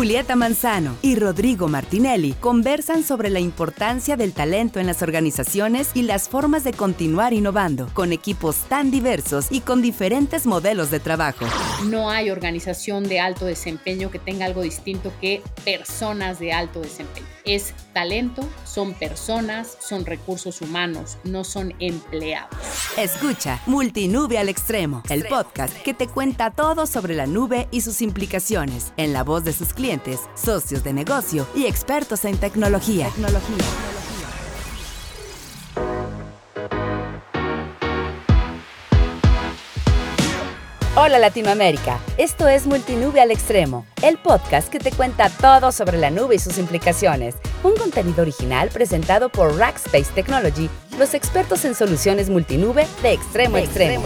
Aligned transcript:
Julieta 0.00 0.34
Manzano 0.34 0.96
y 1.02 1.14
Rodrigo 1.16 1.68
Martinelli 1.68 2.32
conversan 2.32 3.04
sobre 3.04 3.28
la 3.28 3.38
importancia 3.38 4.16
del 4.16 4.32
talento 4.32 4.80
en 4.80 4.86
las 4.86 5.02
organizaciones 5.02 5.90
y 5.92 6.04
las 6.04 6.26
formas 6.26 6.64
de 6.64 6.72
continuar 6.72 7.34
innovando 7.34 7.86
con 7.92 8.10
equipos 8.10 8.56
tan 8.70 8.90
diversos 8.90 9.48
y 9.50 9.60
con 9.60 9.82
diferentes 9.82 10.46
modelos 10.46 10.90
de 10.90 11.00
trabajo. 11.00 11.44
No 11.84 12.08
hay 12.08 12.30
organización 12.30 13.10
de 13.10 13.20
alto 13.20 13.44
desempeño 13.44 14.10
que 14.10 14.18
tenga 14.18 14.46
algo 14.46 14.62
distinto 14.62 15.12
que 15.20 15.42
personas 15.66 16.38
de 16.38 16.54
alto 16.54 16.80
desempeño. 16.80 17.26
Es 17.44 17.74
talento, 17.92 18.48
son 18.64 18.94
personas, 18.94 19.76
son 19.86 20.06
recursos 20.06 20.62
humanos, 20.62 21.18
no 21.24 21.44
son 21.44 21.74
empleados. 21.78 22.56
Escucha 22.96 23.60
Multinube 23.66 24.38
al 24.38 24.48
Extremo, 24.48 25.02
el 25.10 25.26
podcast 25.26 25.76
que 25.82 25.92
te 25.92 26.06
cuenta 26.06 26.52
todo 26.52 26.86
sobre 26.86 27.14
la 27.14 27.26
nube 27.26 27.68
y 27.70 27.82
sus 27.82 28.00
implicaciones, 28.00 28.92
en 28.96 29.12
la 29.12 29.24
voz 29.24 29.44
de 29.44 29.52
sus 29.52 29.74
clientes, 29.74 29.89
socios 30.34 30.84
de 30.84 30.92
negocio 30.92 31.46
y 31.54 31.66
expertos 31.66 32.24
en 32.24 32.36
tecnología. 32.38 33.10
Hola 41.02 41.18
Latinoamérica, 41.18 41.98
esto 42.18 42.46
es 42.46 42.66
Multinube 42.66 43.22
al 43.22 43.30
Extremo, 43.30 43.86
el 44.02 44.18
podcast 44.18 44.68
que 44.68 44.78
te 44.78 44.92
cuenta 44.92 45.30
todo 45.30 45.72
sobre 45.72 45.96
la 45.96 46.10
nube 46.10 46.34
y 46.34 46.38
sus 46.38 46.58
implicaciones. 46.58 47.36
Un 47.62 47.74
contenido 47.74 48.20
original 48.20 48.68
presentado 48.68 49.30
por 49.30 49.56
Rackspace 49.56 50.12
Technology, 50.14 50.68
los 50.98 51.14
expertos 51.14 51.64
en 51.64 51.74
soluciones 51.74 52.28
multinube 52.28 52.86
de 53.00 53.14
extremo 53.14 53.56
a 53.56 53.60
extremo. 53.60 54.04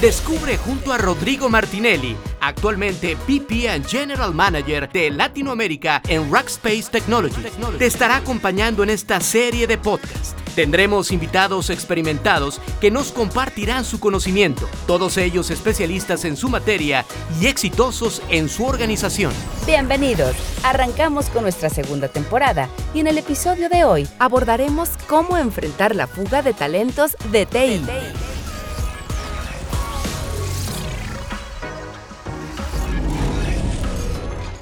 Descubre 0.00 0.56
junto 0.56 0.92
a 0.92 0.98
Rodrigo 0.98 1.48
Martinelli, 1.48 2.16
actualmente 2.40 3.14
VP 3.28 3.68
and 3.70 3.86
General 3.86 4.34
Manager 4.34 4.90
de 4.90 5.08
Latinoamérica 5.08 6.02
en 6.08 6.32
Rackspace 6.32 6.86
Technology. 6.90 7.44
Te 7.78 7.86
estará 7.86 8.16
acompañando 8.16 8.82
en 8.82 8.90
esta 8.90 9.20
serie 9.20 9.68
de 9.68 9.78
podcasts 9.78 10.34
Tendremos 10.54 11.12
invitados 11.12 11.70
experimentados 11.70 12.60
que 12.80 12.90
nos 12.90 13.10
compartirán 13.10 13.84
su 13.84 13.98
conocimiento, 14.00 14.68
todos 14.86 15.16
ellos 15.16 15.50
especialistas 15.50 16.26
en 16.26 16.36
su 16.36 16.50
materia 16.50 17.06
y 17.40 17.46
exitosos 17.46 18.20
en 18.28 18.50
su 18.50 18.66
organización. 18.66 19.32
Bienvenidos, 19.64 20.36
arrancamos 20.62 21.30
con 21.30 21.44
nuestra 21.44 21.70
segunda 21.70 22.08
temporada 22.08 22.68
y 22.92 23.00
en 23.00 23.06
el 23.06 23.16
episodio 23.16 23.70
de 23.70 23.84
hoy 23.84 24.06
abordaremos 24.18 24.90
cómo 25.08 25.38
enfrentar 25.38 25.96
la 25.96 26.06
fuga 26.06 26.42
de 26.42 26.52
talentos 26.52 27.16
de 27.30 27.46
TI. 27.46 28.31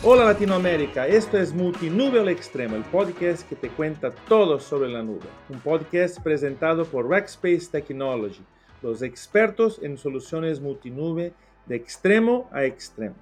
Hola 0.03 0.25
Latinoamérica, 0.25 1.06
esto 1.06 1.37
es 1.37 1.53
Multinube 1.53 2.20
al 2.20 2.31
Extremo, 2.31 2.75
el 2.75 2.84
podcast 2.84 3.47
que 3.47 3.55
te 3.55 3.69
cuenta 3.69 4.11
todo 4.11 4.59
sobre 4.59 4.89
la 4.89 5.03
nube. 5.03 5.27
Un 5.51 5.61
podcast 5.61 6.23
presentado 6.23 6.87
por 6.87 7.06
Rackspace 7.06 7.67
Technology, 7.70 8.41
los 8.81 9.03
expertos 9.03 9.78
en 9.83 9.98
soluciones 9.98 10.59
multinube 10.59 11.34
de 11.67 11.77
extremo 11.77 12.48
a 12.51 12.65
extremo. 12.65 13.15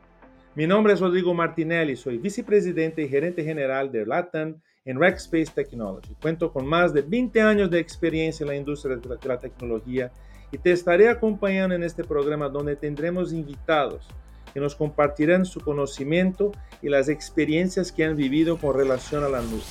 Mi 0.55 0.69
nombre 0.69 0.93
es 0.93 1.01
Rodrigo 1.01 1.35
Martinelli, 1.35 1.97
soy 1.97 2.17
vicepresidente 2.17 3.03
y 3.03 3.09
gerente 3.09 3.43
general 3.43 3.91
de 3.91 4.07
LATAM 4.07 4.61
en 4.85 5.01
Rackspace 5.01 5.51
Technology. 5.53 6.15
Cuento 6.23 6.53
con 6.53 6.65
más 6.65 6.95
de 6.95 7.03
20 7.03 7.43
años 7.43 7.71
de 7.73 7.81
experiencia 7.81 8.45
en 8.45 8.51
la 8.51 8.57
industria 8.57 8.95
de 8.95 9.29
la 9.29 9.41
tecnología 9.41 10.13
y 10.53 10.59
te 10.59 10.71
estaré 10.71 11.09
acompañando 11.09 11.75
en 11.75 11.83
este 11.83 12.05
programa 12.05 12.49
donde 12.49 12.77
tendremos 12.77 13.33
invitados 13.33 14.07
que 14.53 14.61
nos 14.61 14.75
compartirán 14.75 15.47
su 15.47 15.61
conocimiento 15.61 16.53
y 16.83 16.89
las 16.89 17.09
experiencias 17.09 17.93
que 17.93 18.05
han 18.05 18.17
vivido 18.17 18.59
con 18.59 18.77
relación 18.77 19.25
a 19.25 19.29
la 19.29 19.41
nube. 19.41 19.63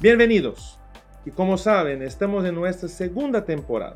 Bienvenidos. 0.00 0.78
Y 1.24 1.30
como 1.30 1.58
saben, 1.58 2.02
estamos 2.02 2.44
en 2.44 2.54
nuestra 2.54 2.88
segunda 2.88 3.44
temporada. 3.44 3.94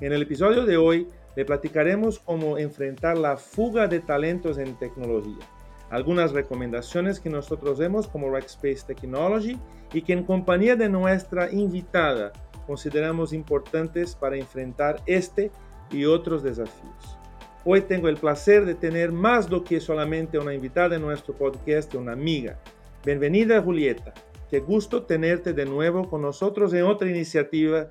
En 0.00 0.12
el 0.12 0.22
episodio 0.22 0.64
de 0.64 0.76
hoy 0.76 1.08
le 1.36 1.44
platicaremos 1.44 2.18
cómo 2.18 2.58
enfrentar 2.58 3.18
la 3.18 3.36
fuga 3.36 3.86
de 3.86 4.00
talentos 4.00 4.58
en 4.58 4.78
tecnología. 4.78 5.46
Algunas 5.90 6.32
recomendaciones 6.32 7.20
que 7.20 7.28
nosotros 7.28 7.78
vemos 7.78 8.08
como 8.08 8.30
Rackspace 8.30 8.84
Technology 8.86 9.58
y 9.92 10.02
que 10.02 10.14
en 10.14 10.24
compañía 10.24 10.74
de 10.74 10.88
nuestra 10.88 11.50
invitada 11.52 12.32
consideramos 12.66 13.32
importantes 13.32 14.14
para 14.14 14.36
enfrentar 14.36 15.02
este 15.06 15.50
y 15.90 16.06
otros 16.06 16.42
desafíos. 16.42 17.21
Hoy 17.64 17.82
tengo 17.82 18.08
el 18.08 18.16
placer 18.16 18.64
de 18.64 18.74
tener 18.74 19.12
más 19.12 19.48
do 19.48 19.62
que 19.62 19.78
solamente 19.78 20.36
una 20.36 20.52
invitada 20.52 20.96
en 20.96 21.02
nuestro 21.02 21.32
podcast, 21.32 21.94
una 21.94 22.10
amiga. 22.10 22.58
Bienvenida 23.06 23.62
Julieta. 23.62 24.12
Qué 24.50 24.58
gusto 24.58 25.04
tenerte 25.04 25.52
de 25.52 25.64
nuevo 25.64 26.10
con 26.10 26.22
nosotros 26.22 26.74
en 26.74 26.82
otra 26.82 27.08
iniciativa. 27.08 27.88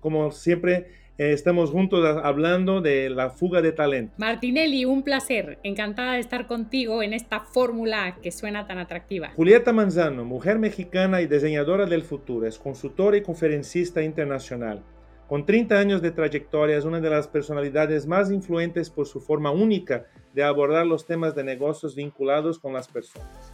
Como 0.00 0.30
siempre, 0.30 0.90
eh, 1.16 1.32
estamos 1.32 1.70
juntos 1.70 2.04
hablando 2.22 2.82
de 2.82 3.08
la 3.08 3.30
fuga 3.30 3.62
de 3.62 3.72
talento. 3.72 4.12
Martinelli, 4.18 4.84
un 4.84 5.02
placer. 5.02 5.58
Encantada 5.62 6.12
de 6.12 6.20
estar 6.20 6.46
contigo 6.46 7.02
en 7.02 7.14
esta 7.14 7.40
fórmula 7.40 8.18
que 8.22 8.30
suena 8.30 8.66
tan 8.66 8.76
atractiva. 8.76 9.30
Julieta 9.36 9.72
Manzano, 9.72 10.26
mujer 10.26 10.58
mexicana 10.58 11.22
y 11.22 11.26
diseñadora 11.28 11.86
del 11.86 12.02
futuro, 12.02 12.46
es 12.46 12.58
consultora 12.58 13.16
y 13.16 13.22
conferencista 13.22 14.02
internacional 14.02 14.82
con 15.28 15.46
30 15.46 15.78
años 15.78 16.02
de 16.02 16.10
trayectoria, 16.10 16.76
es 16.76 16.84
una 16.84 17.00
de 17.00 17.08
las 17.08 17.28
personalidades 17.28 18.06
más 18.06 18.30
influentes 18.30 18.90
por 18.90 19.06
su 19.06 19.20
forma 19.20 19.50
única 19.50 20.04
de 20.34 20.44
abordar 20.44 20.86
los 20.86 21.06
temas 21.06 21.34
de 21.34 21.42
negocios 21.42 21.94
vinculados 21.94 22.58
con 22.58 22.74
las 22.74 22.88
personas. 22.88 23.52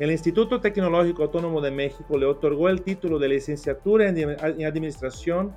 El 0.00 0.10
Instituto 0.10 0.60
Tecnológico 0.60 1.22
Autónomo 1.22 1.60
de 1.60 1.70
México 1.70 2.18
le 2.18 2.26
otorgó 2.26 2.68
el 2.68 2.82
título 2.82 3.20
de 3.20 3.28
licenciatura 3.28 4.08
en 4.08 4.64
Administración 4.64 5.54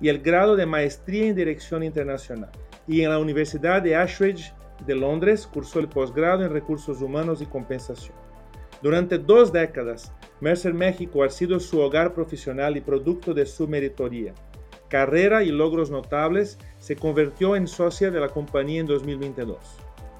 y 0.00 0.08
el 0.08 0.18
grado 0.18 0.56
de 0.56 0.66
maestría 0.66 1.28
en 1.28 1.36
Dirección 1.36 1.84
Internacional. 1.84 2.50
Y 2.88 3.02
en 3.02 3.10
la 3.10 3.20
Universidad 3.20 3.82
de 3.82 3.94
Ashridge 3.94 4.52
de 4.84 4.94
Londres 4.96 5.46
cursó 5.46 5.78
el 5.78 5.88
posgrado 5.88 6.44
en 6.44 6.52
Recursos 6.52 7.00
Humanos 7.00 7.40
y 7.40 7.46
Compensación. 7.46 8.16
Durante 8.82 9.18
dos 9.18 9.52
décadas, 9.52 10.12
Mercer 10.40 10.74
México 10.74 11.22
ha 11.22 11.30
sido 11.30 11.60
su 11.60 11.80
hogar 11.80 12.12
profesional 12.12 12.76
y 12.76 12.80
producto 12.80 13.32
de 13.34 13.46
su 13.46 13.68
meritoría 13.68 14.34
carrera 14.88 15.42
y 15.42 15.50
logros 15.50 15.90
notables, 15.90 16.58
se 16.78 16.96
convirtió 16.96 17.56
en 17.56 17.66
socia 17.66 18.10
de 18.10 18.20
la 18.20 18.28
compañía 18.28 18.80
en 18.80 18.86
2022. 18.86 19.58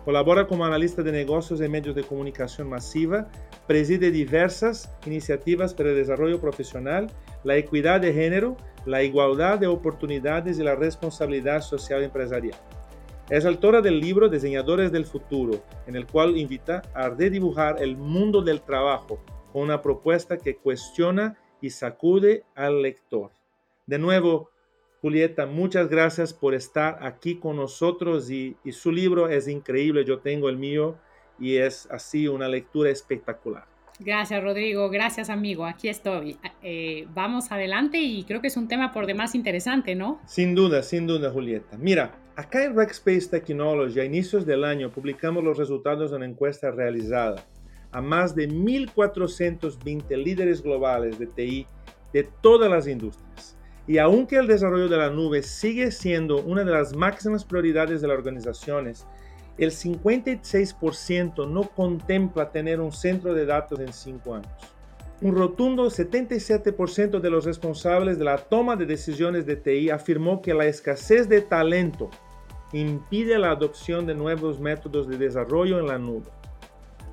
Colabora 0.05 0.47
como 0.47 0.65
analista 0.65 1.03
de 1.03 1.11
negocios 1.11 1.61
en 1.61 1.73
medios 1.73 1.97
de 1.97 2.05
comunicación 2.05 2.69
masiva, 2.69 3.29
preside 3.67 4.11
diversas 4.11 4.93
iniciativas 5.05 5.75
para 5.75 5.91
el 5.91 5.97
desarrollo 5.97 6.41
profesional, 6.41 7.11
la 7.43 7.57
equidad 7.57 8.01
de 8.01 8.13
género, 8.13 8.57
la 8.85 9.03
igualdad 9.03 9.59
de 9.59 9.67
oportunidades 9.67 10.59
y 10.59 10.63
la 10.63 10.77
responsabilidad 10.77 11.61
social 11.61 12.05
empresarial. 12.05 12.57
Es 13.29 13.45
autora 13.45 13.83
del 13.83 13.99
libro 13.99 14.29
Diseñadores 14.29 14.93
del 14.93 15.05
Futuro, 15.05 15.61
en 15.89 15.97
el 15.97 16.07
cual 16.07 16.37
invita 16.37 16.83
a 16.95 17.09
redibujar 17.09 17.83
el 17.83 17.97
mundo 17.97 18.43
del 18.43 18.61
trabajo 18.61 19.19
con 19.53 19.63
una 19.63 19.83
propuesta 19.83 20.37
que 20.37 20.57
cuestiona 20.57 21.37
y 21.61 21.71
sacude 21.71 22.45
al 22.55 22.83
lector. 22.83 23.33
De 23.87 23.99
nuevo, 23.99 24.51
Julieta, 25.07 25.47
muchas 25.47 25.89
gracias 25.89 26.35
por 26.35 26.53
estar 26.53 26.99
aquí 27.01 27.37
con 27.37 27.55
nosotros 27.55 28.29
y, 28.29 28.57
su 28.73 28.91
libro 28.91 29.29
es 29.29 29.47
increíble, 29.47 30.05
yo 30.05 30.19
tengo 30.19 30.49
el 30.49 30.57
mío 30.57 30.97
y 31.39 31.59
es 31.59 31.89
así 31.93 32.27
una 32.27 32.49
lectura 32.49 32.91
espectacular. 32.91 33.67
Gracias 34.01 34.43
Rodrigo, 34.43 34.91
gracias 34.91 35.31
amigo, 35.31 35.65
aquí 35.65 35.89
estoy. 35.89 36.39
Eh, 36.61 37.07
vamos 37.15 37.53
adelante 37.53 37.99
y 37.99 38.25
creo 38.25 38.41
que 38.41 38.49
es 38.49 38.57
un 38.57 38.67
tema 38.67 38.93
por 38.93 39.07
demás 39.07 39.37
interesante, 39.37 39.95
¿no? 39.95 40.21
Sin 40.27 40.57
duda, 40.57 40.83
sin 40.83 41.07
duda 41.07 41.31
Julieta. 41.31 41.77
Mira, 41.79 42.19
acá 42.35 42.65
en 42.65 42.75
Rackspace 42.75 43.29
Technology 43.29 44.01
a 44.01 44.05
inicios 44.05 44.45
del 44.45 44.65
año 44.65 44.91
publicamos 44.91 45.45
los 45.45 45.57
resultados 45.57 46.11
de 46.11 46.17
una 46.17 46.27
encuesta 46.27 46.73
realizada 46.73 47.47
a 47.93 48.01
más 48.01 48.35
de 48.35 48.49
1.420 48.49 50.17
líderes 50.17 50.65
globales 50.65 51.17
de 51.21 51.29
TI 51.29 51.65
de 52.13 52.25
todas 52.43 52.69
las 52.69 52.89
industrias. 52.89 53.56
Y 53.89 53.99
aunque 53.99 54.37
el 54.37 54.47
desarrollo 54.49 54.89
de 54.89 54.97
la 54.97 55.11
nube 55.11 55.43
sigue 55.43 55.91
siendo 55.93 56.43
una 56.43 56.65
de 56.65 56.73
las 56.73 56.95
máximas 56.95 57.45
prioridades 57.45 58.01
de 58.01 58.09
las 58.09 58.19
organizaciones, 58.19 59.07
el 59.59 59.71
56% 59.71 61.49
no 61.49 61.63
contempla 61.63 62.51
tener 62.51 62.81
un 62.81 62.93
centro 62.93 63.33
de 63.33 63.47
datos 63.47 63.79
en 63.81 63.93
cinco 63.93 64.35
años. 64.35 64.51
Un 65.23 65.35
rotundo 65.35 65.87
77% 65.87 67.21
de 67.21 67.31
los 67.31 67.47
responsables 67.47 68.19
de 68.19 68.25
la 68.25 68.37
toma 68.37 68.77
de 68.77 68.85
decisiones 68.85 69.47
de 69.47 69.57
TI 69.57 69.89
afirmó 69.89 70.43
que 70.43 70.53
la 70.53 70.67
escasez 70.67 71.27
de 71.29 71.41
talento 71.41 72.11
impide 72.73 73.39
la 73.39 73.53
adopción 73.53 74.05
de 74.05 74.15
nuevos 74.15 74.61
métodos 74.61 75.09
de 75.09 75.17
desarrollo 75.17 75.79
en 75.79 75.87
la 75.87 75.99
nube. 75.99 76.27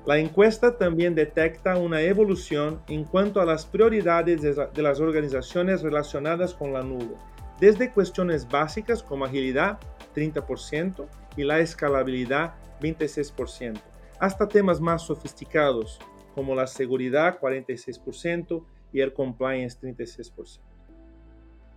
La 0.06 0.18
encuesta 0.18 0.76
también 0.76 1.14
detecta 1.14 1.78
una 1.78 2.02
evolución 2.02 2.80
en 2.88 3.04
cuanto 3.04 3.40
a 3.40 3.46
las 3.46 3.64
prioridades 3.64 4.42
de 4.42 4.82
las 4.82 5.00
organizaciones 5.00 5.80
relacionadas 5.80 6.52
con 6.52 6.74
la 6.74 6.82
nube, 6.82 7.14
desde 7.58 7.90
cuestiones 7.90 8.46
básicas 8.46 9.02
como 9.02 9.24
agilidad, 9.24 9.78
30%, 10.14 11.06
y 11.36 11.44
la 11.44 11.58
escalabilidad, 11.60 12.54
26%, 12.80 13.80
hasta 14.18 14.46
temas 14.46 14.80
más 14.80 15.02
sofisticados 15.02 15.98
como 16.34 16.54
la 16.54 16.66
seguridad 16.66 17.38
46% 17.40 18.64
y 18.92 19.00
el 19.00 19.12
compliance 19.12 19.78
36%. 19.80 20.60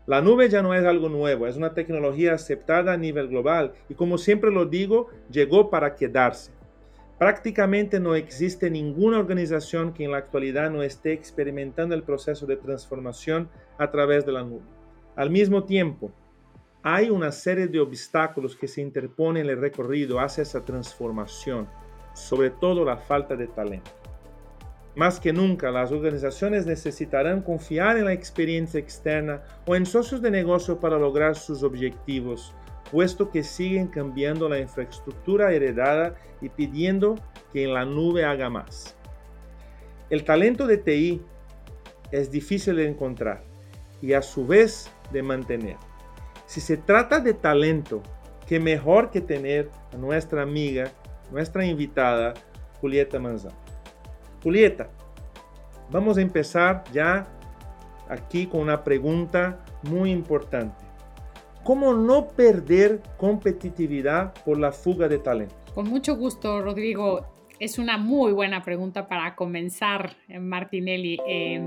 La 0.06 0.21
nube 0.21 0.50
ya 0.50 0.62
no 0.62 0.73
es 0.73 0.85
algo 0.85 1.09
nuevo, 1.09 1.47
es 1.47 1.57
una 1.57 1.73
tecnología 1.73 2.33
aceptada 2.33 2.94
a 2.94 2.97
nivel 2.97 3.27
global 3.27 3.73
y 3.89 3.94
como 3.94 4.18
siempre 4.18 4.51
lo 4.51 4.65
digo, 4.65 5.07
llegó 5.30 5.69
para 5.69 5.95
quedarse. 5.95 6.56
Prácticamente 7.18 8.00
no 8.00 8.14
existe 8.14 8.69
ninguna 8.69 9.18
organización 9.18 9.92
que 9.92 10.04
en 10.04 10.12
la 10.12 10.19
actualidad 10.19 10.69
no 10.69 10.84
esté 10.84 11.14
experimentando 11.14 11.96
el 11.96 12.04
proceso 12.04 12.46
de 12.46 12.58
transformación 12.58 13.50
a 13.80 13.90
través 13.90 14.24
de 14.25 14.34
la 14.34 14.44
nube. 14.44 14.62
Al 15.16 15.31
mismo 15.31 15.64
tiempo, 15.64 16.12
hay 16.84 17.10
una 17.10 17.31
serie 17.31 17.68
de 17.68 17.80
obstáculos 17.80 18.56
que 18.56 18.68
se 18.68 18.81
interponen 18.81 19.46
en 19.46 19.50
el 19.50 19.60
recorrido 19.60 20.19
hacia 20.19 20.44
esa 20.44 20.64
transformación, 20.64 21.68
sobre 22.14 22.52
todo 22.52 22.86
la 22.86 22.98
falta 22.98 23.36
de 23.36 23.48
talento. 23.48 23.92
Más 24.96 25.19
que 25.19 25.34
nunca, 25.34 25.72
las 25.72 25.92
organizaciones 25.92 26.68
necesitarán 26.68 27.42
confiar 27.42 27.98
en 27.98 28.06
la 28.06 28.14
experiencia 28.14 28.80
externa 28.80 29.42
o 29.66 29.75
en 29.75 29.88
socios 29.88 30.22
de 30.22 30.30
negocio 30.30 30.80
para 30.80 31.00
lograr 31.00 31.36
sus 31.36 31.64
objetivos, 31.64 32.54
puesto 32.92 33.30
que 33.31 33.44
siguen 33.44 33.88
cambiando 33.88 34.48
la 34.50 34.60
infraestructura 34.60 35.51
heredada 35.51 36.16
y 36.42 36.50
pidiendo 36.50 37.16
que 37.51 37.63
en 37.63 37.74
la 37.74 37.86
nube 37.86 38.25
haga 38.25 38.50
más. 38.50 38.95
El 40.10 40.24
talento 40.24 40.68
de 40.68 40.78
TI 40.78 41.22
es 42.12 42.31
difícil 42.31 42.78
de 42.78 42.88
encontrar 42.88 43.44
y 44.01 44.13
a 44.13 44.22
su 44.22 44.45
vez 44.45 44.89
de 45.12 45.22
mantener. 45.22 45.75
Si 46.45 46.62
se 46.62 46.78
trata 46.78 47.19
de 47.19 47.34
talento, 47.34 48.01
qué 48.48 48.60
mejor 48.60 49.10
que 49.10 49.19
tener 49.19 49.69
a 49.94 49.98
nuestra 49.98 50.42
amiga, 50.42 50.92
nuestra 51.31 51.66
invitada, 51.66 52.33
Julieta 52.80 53.19
Manzano. 53.19 53.56
Julieta, 54.42 54.90
vamos 55.90 56.18
a 56.18 56.22
empezar 56.22 56.83
ya 56.94 57.28
aquí 58.07 58.48
con 58.48 58.62
una 58.62 58.83
pregunta 58.83 59.60
muy 59.83 60.12
importante. 60.12 60.87
¿Cómo 61.68 61.94
no 61.94 62.30
perder 62.30 63.02
competitividad 63.18 64.34
por 64.46 64.58
la 64.58 64.72
fuga 64.72 65.10
de 65.10 65.18
talento? 65.18 65.54
Con 65.75 65.90
mucho 65.90 66.16
gusto, 66.16 66.62
Rodrigo. 66.62 67.28
Es 67.60 67.78
una 67.78 67.98
muy 67.98 68.31
buena 68.31 68.64
pregunta 68.64 69.10
para 69.10 69.36
comenzar, 69.36 70.16
Martinelli. 70.30 71.19
Eh, 71.28 71.62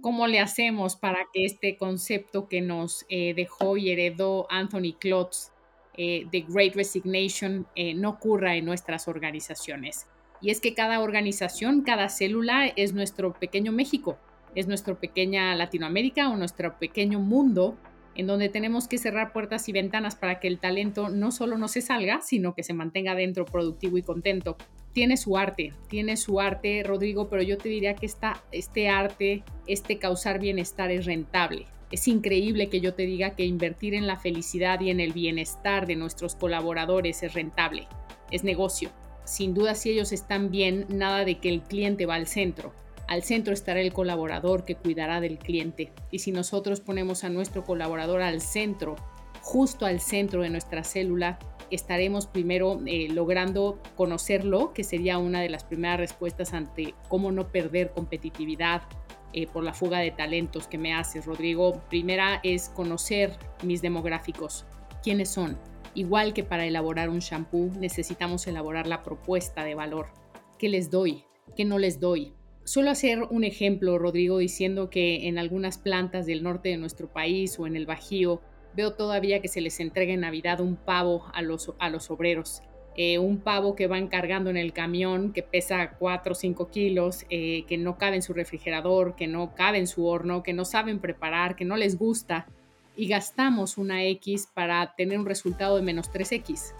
¿Cómo 0.00 0.26
le 0.26 0.40
hacemos 0.40 0.96
para 0.96 1.18
que 1.34 1.44
este 1.44 1.76
concepto 1.76 2.48
que 2.48 2.62
nos 2.62 3.04
eh, 3.10 3.34
dejó 3.34 3.76
y 3.76 3.90
heredó 3.90 4.46
Anthony 4.48 4.96
Klotz, 4.98 5.50
eh, 5.98 6.24
The 6.30 6.46
Great 6.48 6.74
Resignation, 6.74 7.66
no 7.96 8.08
ocurra 8.08 8.56
en 8.56 8.64
nuestras 8.64 9.06
organizaciones? 9.06 10.06
Y 10.40 10.48
es 10.48 10.62
que 10.62 10.72
cada 10.72 11.00
organización, 11.00 11.82
cada 11.82 12.08
célula 12.08 12.68
es 12.68 12.94
nuestro 12.94 13.34
pequeño 13.34 13.70
México, 13.70 14.16
es 14.54 14.66
nuestra 14.66 14.94
pequeña 14.94 15.54
Latinoamérica 15.56 16.30
o 16.30 16.38
nuestro 16.38 16.78
pequeño 16.78 17.20
mundo 17.20 17.76
en 18.16 18.26
donde 18.26 18.48
tenemos 18.48 18.88
que 18.88 18.98
cerrar 18.98 19.32
puertas 19.32 19.68
y 19.68 19.72
ventanas 19.72 20.16
para 20.16 20.40
que 20.40 20.48
el 20.48 20.58
talento 20.58 21.08
no 21.08 21.32
solo 21.32 21.58
no 21.58 21.68
se 21.68 21.80
salga, 21.80 22.20
sino 22.22 22.54
que 22.54 22.62
se 22.62 22.74
mantenga 22.74 23.14
dentro 23.14 23.44
productivo 23.44 23.98
y 23.98 24.02
contento. 24.02 24.56
Tiene 24.92 25.16
su 25.16 25.36
arte, 25.36 25.72
tiene 25.88 26.16
su 26.16 26.40
arte, 26.40 26.82
Rodrigo, 26.82 27.28
pero 27.28 27.42
yo 27.42 27.58
te 27.58 27.68
diría 27.68 27.94
que 27.94 28.06
esta, 28.06 28.42
este 28.52 28.88
arte, 28.88 29.42
este 29.66 29.98
causar 29.98 30.40
bienestar 30.40 30.90
es 30.90 31.04
rentable. 31.04 31.66
Es 31.92 32.08
increíble 32.08 32.68
que 32.68 32.80
yo 32.80 32.94
te 32.94 33.04
diga 33.04 33.36
que 33.36 33.44
invertir 33.44 33.94
en 33.94 34.06
la 34.06 34.16
felicidad 34.16 34.80
y 34.80 34.90
en 34.90 35.00
el 35.00 35.12
bienestar 35.12 35.86
de 35.86 35.96
nuestros 35.96 36.34
colaboradores 36.34 37.22
es 37.22 37.34
rentable, 37.34 37.86
es 38.30 38.42
negocio 38.42 38.90
sin 39.26 39.54
duda 39.54 39.74
si 39.74 39.90
ellos 39.90 40.12
están 40.12 40.50
bien, 40.50 40.86
nada 40.88 41.24
de 41.24 41.38
que 41.38 41.48
el 41.48 41.62
cliente 41.62 42.06
va 42.06 42.14
al 42.14 42.26
centro. 42.26 42.72
Al 43.08 43.22
centro 43.22 43.52
estará 43.52 43.80
el 43.80 43.92
colaborador 43.92 44.64
que 44.64 44.74
cuidará 44.74 45.20
del 45.20 45.38
cliente. 45.38 45.92
Y 46.10 46.18
si 46.18 46.32
nosotros 46.32 46.80
ponemos 46.80 47.22
a 47.22 47.28
nuestro 47.28 47.64
colaborador 47.64 48.20
al 48.22 48.40
centro, 48.40 48.96
justo 49.42 49.86
al 49.86 50.00
centro 50.00 50.42
de 50.42 50.50
nuestra 50.50 50.82
célula, 50.82 51.38
estaremos 51.70 52.26
primero 52.26 52.80
eh, 52.86 53.08
logrando 53.08 53.80
conocerlo, 53.94 54.72
que 54.72 54.84
sería 54.84 55.18
una 55.18 55.40
de 55.40 55.48
las 55.48 55.64
primeras 55.64 56.00
respuestas 56.00 56.52
ante 56.52 56.94
cómo 57.08 57.30
no 57.30 57.48
perder 57.48 57.92
competitividad 57.92 58.82
eh, 59.32 59.46
por 59.46 59.62
la 59.62 59.74
fuga 59.74 60.00
de 60.00 60.10
talentos 60.10 60.66
que 60.66 60.78
me 60.78 60.94
haces, 60.94 61.26
Rodrigo. 61.26 61.82
Primera 61.88 62.40
es 62.42 62.68
conocer 62.70 63.36
mis 63.62 63.82
demográficos. 63.82 64.66
¿Quiénes 65.02 65.28
son? 65.28 65.58
Igual 65.94 66.34
que 66.34 66.44
para 66.44 66.66
elaborar 66.66 67.08
un 67.08 67.20
shampoo, 67.20 67.70
necesitamos 67.78 68.46
elaborar 68.46 68.86
la 68.86 69.02
propuesta 69.02 69.64
de 69.64 69.74
valor. 69.74 70.08
¿Qué 70.58 70.68
les 70.68 70.90
doy? 70.90 71.24
¿Qué 71.56 71.64
no 71.64 71.78
les 71.78 72.00
doy? 72.00 72.35
Suelo 72.66 72.90
hacer 72.90 73.22
un 73.30 73.44
ejemplo, 73.44 73.96
Rodrigo, 73.96 74.38
diciendo 74.38 74.90
que 74.90 75.28
en 75.28 75.38
algunas 75.38 75.78
plantas 75.78 76.26
del 76.26 76.42
norte 76.42 76.70
de 76.70 76.76
nuestro 76.76 77.06
país 77.06 77.56
o 77.60 77.68
en 77.68 77.76
el 77.76 77.86
Bajío 77.86 78.40
veo 78.74 78.94
todavía 78.94 79.40
que 79.40 79.46
se 79.46 79.60
les 79.60 79.78
entrega 79.78 80.12
en 80.12 80.22
Navidad 80.22 80.60
un 80.60 80.74
pavo 80.74 81.26
a 81.32 81.42
los, 81.42 81.72
a 81.78 81.88
los 81.90 82.10
obreros. 82.10 82.62
Eh, 82.96 83.20
un 83.20 83.38
pavo 83.38 83.76
que 83.76 83.86
van 83.86 84.08
cargando 84.08 84.50
en 84.50 84.56
el 84.56 84.72
camión, 84.72 85.32
que 85.32 85.44
pesa 85.44 85.92
4 85.96 86.32
o 86.32 86.34
5 86.34 86.68
kilos, 86.72 87.24
eh, 87.30 87.64
que 87.68 87.78
no 87.78 87.98
cabe 87.98 88.16
en 88.16 88.22
su 88.22 88.32
refrigerador, 88.32 89.14
que 89.14 89.28
no 89.28 89.54
cabe 89.54 89.78
en 89.78 89.86
su 89.86 90.04
horno, 90.04 90.42
que 90.42 90.52
no 90.52 90.64
saben 90.64 90.98
preparar, 90.98 91.54
que 91.54 91.64
no 91.64 91.76
les 91.76 91.96
gusta 91.96 92.48
y 92.96 93.06
gastamos 93.06 93.78
una 93.78 94.02
X 94.06 94.48
para 94.52 94.96
tener 94.96 95.20
un 95.20 95.26
resultado 95.26 95.76
de 95.76 95.82
menos 95.82 96.10
3X. 96.10 96.74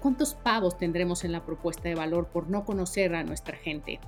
¿Cuántos 0.00 0.34
pavos 0.34 0.76
tendremos 0.76 1.24
en 1.24 1.32
la 1.32 1.46
propuesta 1.46 1.88
de 1.88 1.94
valor 1.94 2.28
por 2.28 2.50
no 2.50 2.66
conocer 2.66 3.14
a 3.14 3.24
nuestra 3.24 3.56
gente? 3.56 4.00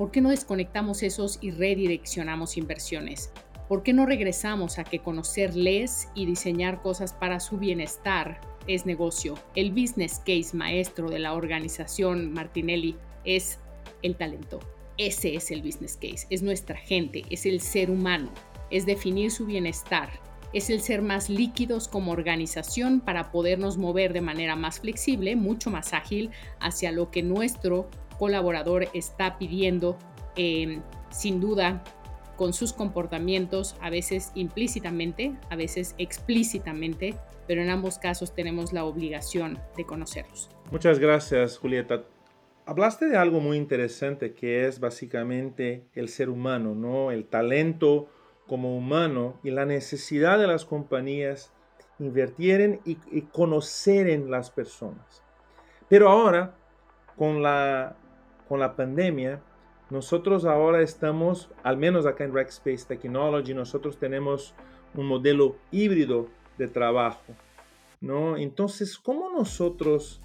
¿Por 0.00 0.10
qué 0.10 0.22
no 0.22 0.30
desconectamos 0.30 1.02
esos 1.02 1.38
y 1.42 1.50
redireccionamos 1.50 2.56
inversiones? 2.56 3.30
¿Por 3.68 3.82
qué 3.82 3.92
no 3.92 4.06
regresamos 4.06 4.78
a 4.78 4.84
que 4.84 5.00
conocerles 5.00 6.08
y 6.14 6.24
diseñar 6.24 6.80
cosas 6.80 7.12
para 7.12 7.38
su 7.38 7.58
bienestar 7.58 8.40
es 8.66 8.86
negocio? 8.86 9.34
El 9.54 9.72
business 9.72 10.18
case 10.20 10.56
maestro 10.56 11.10
de 11.10 11.18
la 11.18 11.34
organización 11.34 12.32
Martinelli 12.32 12.96
es 13.26 13.58
el 14.00 14.16
talento. 14.16 14.60
Ese 14.96 15.34
es 15.34 15.50
el 15.50 15.60
business 15.60 15.98
case, 15.98 16.26
es 16.30 16.40
nuestra 16.40 16.78
gente, 16.78 17.24
es 17.28 17.44
el 17.44 17.60
ser 17.60 17.90
humano, 17.90 18.30
es 18.70 18.86
definir 18.86 19.30
su 19.30 19.44
bienestar, 19.44 20.08
es 20.54 20.70
el 20.70 20.80
ser 20.80 21.02
más 21.02 21.28
líquidos 21.28 21.88
como 21.88 22.12
organización 22.12 23.00
para 23.00 23.30
podernos 23.30 23.76
mover 23.76 24.14
de 24.14 24.22
manera 24.22 24.56
más 24.56 24.80
flexible, 24.80 25.36
mucho 25.36 25.70
más 25.70 25.92
ágil 25.92 26.30
hacia 26.58 26.90
lo 26.90 27.10
que 27.10 27.22
nuestro 27.22 27.90
colaborador 28.20 28.86
está 28.92 29.38
pidiendo, 29.38 29.96
em, 30.36 30.82
sin 31.08 31.40
duda 31.40 31.82
con 32.36 32.52
sus 32.52 32.74
comportamientos, 32.74 33.76
a 33.80 33.88
veces 33.88 34.30
implícitamente, 34.34 35.34
a 35.48 35.56
veces 35.56 35.94
explícitamente, 35.96 37.14
pero 37.46 37.62
en 37.62 37.70
ambos 37.70 37.98
casos 37.98 38.34
tenemos 38.34 38.74
la 38.74 38.84
obligación 38.84 39.58
de 39.74 39.86
conocerlos. 39.86 40.50
Muchas 40.70 40.98
gracias, 40.98 41.56
Julieta. 41.56 42.04
Hablaste 42.66 43.06
de 43.06 43.16
algo 43.16 43.40
muy 43.40 43.56
interesante 43.56 44.34
que 44.34 44.66
es 44.66 44.80
básicamente 44.80 45.86
el 45.94 46.10
ser 46.10 46.28
humano, 46.28 46.74
¿no? 46.74 47.10
El 47.10 47.24
talento 47.24 48.10
como 48.46 48.76
humano 48.76 49.40
y 49.42 49.50
la 49.50 49.64
necesidad 49.64 50.38
de 50.38 50.46
las 50.46 50.66
compañías 50.66 51.52
invirtieran 51.98 52.80
y, 52.84 52.98
y 53.10 53.26
en 53.86 54.30
las 54.30 54.50
personas. 54.50 55.22
Pero 55.88 56.10
ahora, 56.10 56.54
con 57.16 57.42
la, 57.42 57.96
con 58.50 58.58
la 58.58 58.74
pandemia, 58.74 59.40
nosotros 59.90 60.44
ahora 60.44 60.82
estamos, 60.82 61.50
al 61.62 61.76
menos 61.76 62.04
acá 62.04 62.24
en 62.24 62.34
Rackspace 62.34 62.84
Technology, 62.84 63.54
nosotros 63.54 63.96
tenemos 63.96 64.54
un 64.96 65.06
modelo 65.06 65.54
híbrido 65.70 66.26
de 66.58 66.66
trabajo, 66.66 67.32
¿no? 68.00 68.36
Entonces, 68.36 68.98
¿cómo 68.98 69.30
nosotros 69.30 70.20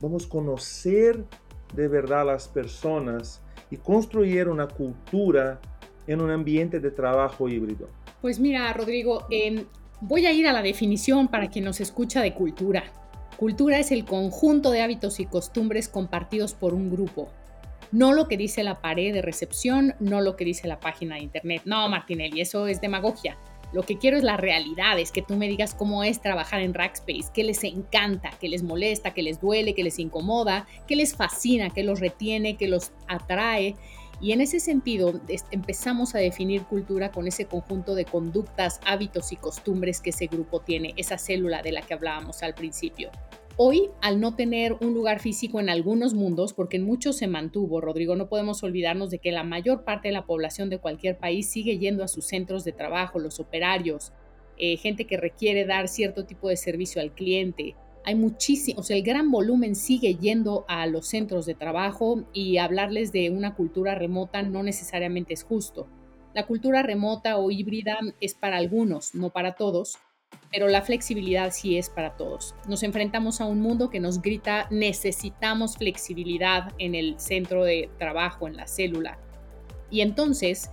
vamos 0.00 0.26
a 0.26 0.28
conocer 0.28 1.24
de 1.74 1.88
verdad 1.88 2.20
a 2.20 2.24
las 2.24 2.46
personas 2.46 3.42
y 3.72 3.76
construir 3.76 4.48
una 4.48 4.68
cultura 4.68 5.60
en 6.06 6.20
un 6.20 6.30
ambiente 6.30 6.78
de 6.78 6.92
trabajo 6.92 7.48
híbrido? 7.48 7.88
Pues 8.22 8.38
mira, 8.38 8.72
Rodrigo, 8.72 9.26
em, 9.30 9.64
voy 10.00 10.26
a 10.26 10.32
ir 10.32 10.46
a 10.46 10.52
la 10.52 10.62
definición 10.62 11.26
para 11.26 11.48
quien 11.48 11.64
nos 11.64 11.80
escucha 11.80 12.22
de 12.22 12.34
cultura. 12.34 12.84
Cultura 13.36 13.80
es 13.80 13.90
el 13.90 14.04
conjunto 14.04 14.70
de 14.70 14.80
hábitos 14.80 15.18
y 15.18 15.26
costumbres 15.26 15.88
compartidos 15.88 16.54
por 16.54 16.72
un 16.72 16.88
grupo. 16.88 17.30
No 17.94 18.12
lo 18.12 18.26
que 18.26 18.36
dice 18.36 18.64
la 18.64 18.80
pared 18.80 19.12
de 19.12 19.22
recepción, 19.22 19.94
no 20.00 20.20
lo 20.20 20.34
que 20.34 20.44
dice 20.44 20.66
la 20.66 20.80
página 20.80 21.14
de 21.14 21.22
internet. 21.22 21.62
No, 21.64 21.88
Martinelli, 21.88 22.40
eso 22.40 22.66
es 22.66 22.80
demagogia. 22.80 23.38
Lo 23.72 23.84
que 23.84 23.98
quiero 23.98 24.16
es 24.16 24.24
la 24.24 24.36
realidad, 24.36 24.98
es 24.98 25.12
que 25.12 25.22
tú 25.22 25.36
me 25.36 25.46
digas 25.46 25.76
cómo 25.76 26.02
es 26.02 26.20
trabajar 26.20 26.60
en 26.60 26.74
Rackspace, 26.74 27.30
qué 27.32 27.44
les 27.44 27.62
encanta, 27.62 28.30
qué 28.40 28.48
les 28.48 28.64
molesta, 28.64 29.14
qué 29.14 29.22
les 29.22 29.40
duele, 29.40 29.74
qué 29.74 29.84
les 29.84 30.00
incomoda, 30.00 30.66
qué 30.88 30.96
les 30.96 31.14
fascina, 31.14 31.70
qué 31.70 31.84
los 31.84 32.00
retiene, 32.00 32.56
qué 32.56 32.66
los 32.66 32.90
atrae 33.06 33.76
y 34.20 34.32
en 34.32 34.40
ese 34.40 34.58
sentido 34.58 35.20
empezamos 35.50 36.14
a 36.14 36.18
definir 36.18 36.62
cultura 36.64 37.12
con 37.12 37.28
ese 37.28 37.46
conjunto 37.46 37.94
de 37.94 38.06
conductas, 38.06 38.80
hábitos 38.86 39.30
y 39.32 39.36
costumbres 39.36 40.00
que 40.00 40.10
ese 40.10 40.26
grupo 40.26 40.60
tiene, 40.60 40.94
esa 40.96 41.18
célula 41.18 41.62
de 41.62 41.72
la 41.72 41.82
que 41.82 41.94
hablábamos 41.94 42.42
al 42.42 42.54
principio. 42.54 43.10
Hoy, 43.56 43.90
al 44.02 44.18
no 44.18 44.34
tener 44.34 44.72
un 44.80 44.94
lugar 44.94 45.20
físico 45.20 45.60
en 45.60 45.68
algunos 45.68 46.12
mundos, 46.12 46.52
porque 46.52 46.76
en 46.76 46.82
muchos 46.82 47.16
se 47.18 47.28
mantuvo, 47.28 47.80
Rodrigo, 47.80 48.16
no 48.16 48.28
podemos 48.28 48.64
olvidarnos 48.64 49.10
de 49.10 49.20
que 49.20 49.30
la 49.30 49.44
mayor 49.44 49.84
parte 49.84 50.08
de 50.08 50.12
la 50.12 50.26
población 50.26 50.70
de 50.70 50.78
cualquier 50.78 51.18
país 51.18 51.48
sigue 51.48 51.78
yendo 51.78 52.02
a 52.02 52.08
sus 52.08 52.26
centros 52.26 52.64
de 52.64 52.72
trabajo, 52.72 53.20
los 53.20 53.38
operarios, 53.38 54.12
eh, 54.58 54.76
gente 54.76 55.04
que 55.06 55.18
requiere 55.18 55.66
dar 55.66 55.86
cierto 55.86 56.24
tipo 56.24 56.48
de 56.48 56.56
servicio 56.56 57.00
al 57.00 57.12
cliente. 57.12 57.76
Hay 58.04 58.16
muchísimo, 58.16 58.80
o 58.80 58.82
sea, 58.82 58.96
el 58.96 59.04
gran 59.04 59.30
volumen 59.30 59.76
sigue 59.76 60.16
yendo 60.16 60.64
a 60.66 60.84
los 60.88 61.06
centros 61.06 61.46
de 61.46 61.54
trabajo 61.54 62.24
y 62.32 62.58
hablarles 62.58 63.12
de 63.12 63.30
una 63.30 63.54
cultura 63.54 63.94
remota 63.94 64.42
no 64.42 64.64
necesariamente 64.64 65.32
es 65.32 65.44
justo. 65.44 65.86
La 66.34 66.44
cultura 66.46 66.82
remota 66.82 67.36
o 67.36 67.52
híbrida 67.52 67.98
es 68.20 68.34
para 68.34 68.56
algunos, 68.56 69.14
no 69.14 69.30
para 69.30 69.54
todos, 69.54 69.96
pero 70.50 70.68
la 70.68 70.82
flexibilidad 70.82 71.52
sí 71.52 71.78
es 71.78 71.90
para 71.90 72.16
todos. 72.16 72.54
Nos 72.68 72.82
enfrentamos 72.82 73.40
a 73.40 73.46
un 73.46 73.60
mundo 73.60 73.90
que 73.90 74.00
nos 74.00 74.22
grita 74.22 74.68
necesitamos 74.70 75.76
flexibilidad 75.76 76.72
en 76.78 76.94
el 76.94 77.18
centro 77.18 77.64
de 77.64 77.90
trabajo, 77.98 78.46
en 78.46 78.56
la 78.56 78.66
célula. 78.66 79.18
Y 79.90 80.00
entonces 80.00 80.70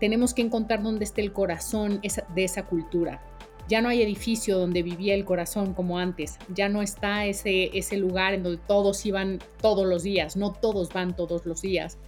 tenemos 0.00 0.34
que 0.34 0.42
encontrar 0.42 0.82
dónde 0.82 1.04
esté 1.04 1.20
el 1.20 1.32
corazón 1.32 2.00
de 2.34 2.44
esa 2.44 2.66
cultura. 2.66 3.22
Ya 3.68 3.80
no 3.80 3.88
hay 3.88 4.02
edificio 4.02 4.58
donde 4.58 4.82
vivía 4.82 5.14
el 5.14 5.24
corazón 5.24 5.74
como 5.74 5.98
antes. 5.98 6.38
Ya 6.54 6.68
no 6.68 6.82
está 6.82 7.26
ese, 7.26 7.70
ese 7.78 7.96
lugar 7.98 8.34
en 8.34 8.42
donde 8.42 8.60
todos 8.66 9.06
iban 9.06 9.38
todos 9.60 9.86
los 9.86 10.02
días. 10.02 10.36
No 10.36 10.52
todos 10.52 10.92
van 10.92 11.14
todos 11.14 11.46
los 11.46 11.62
días. 11.62 11.98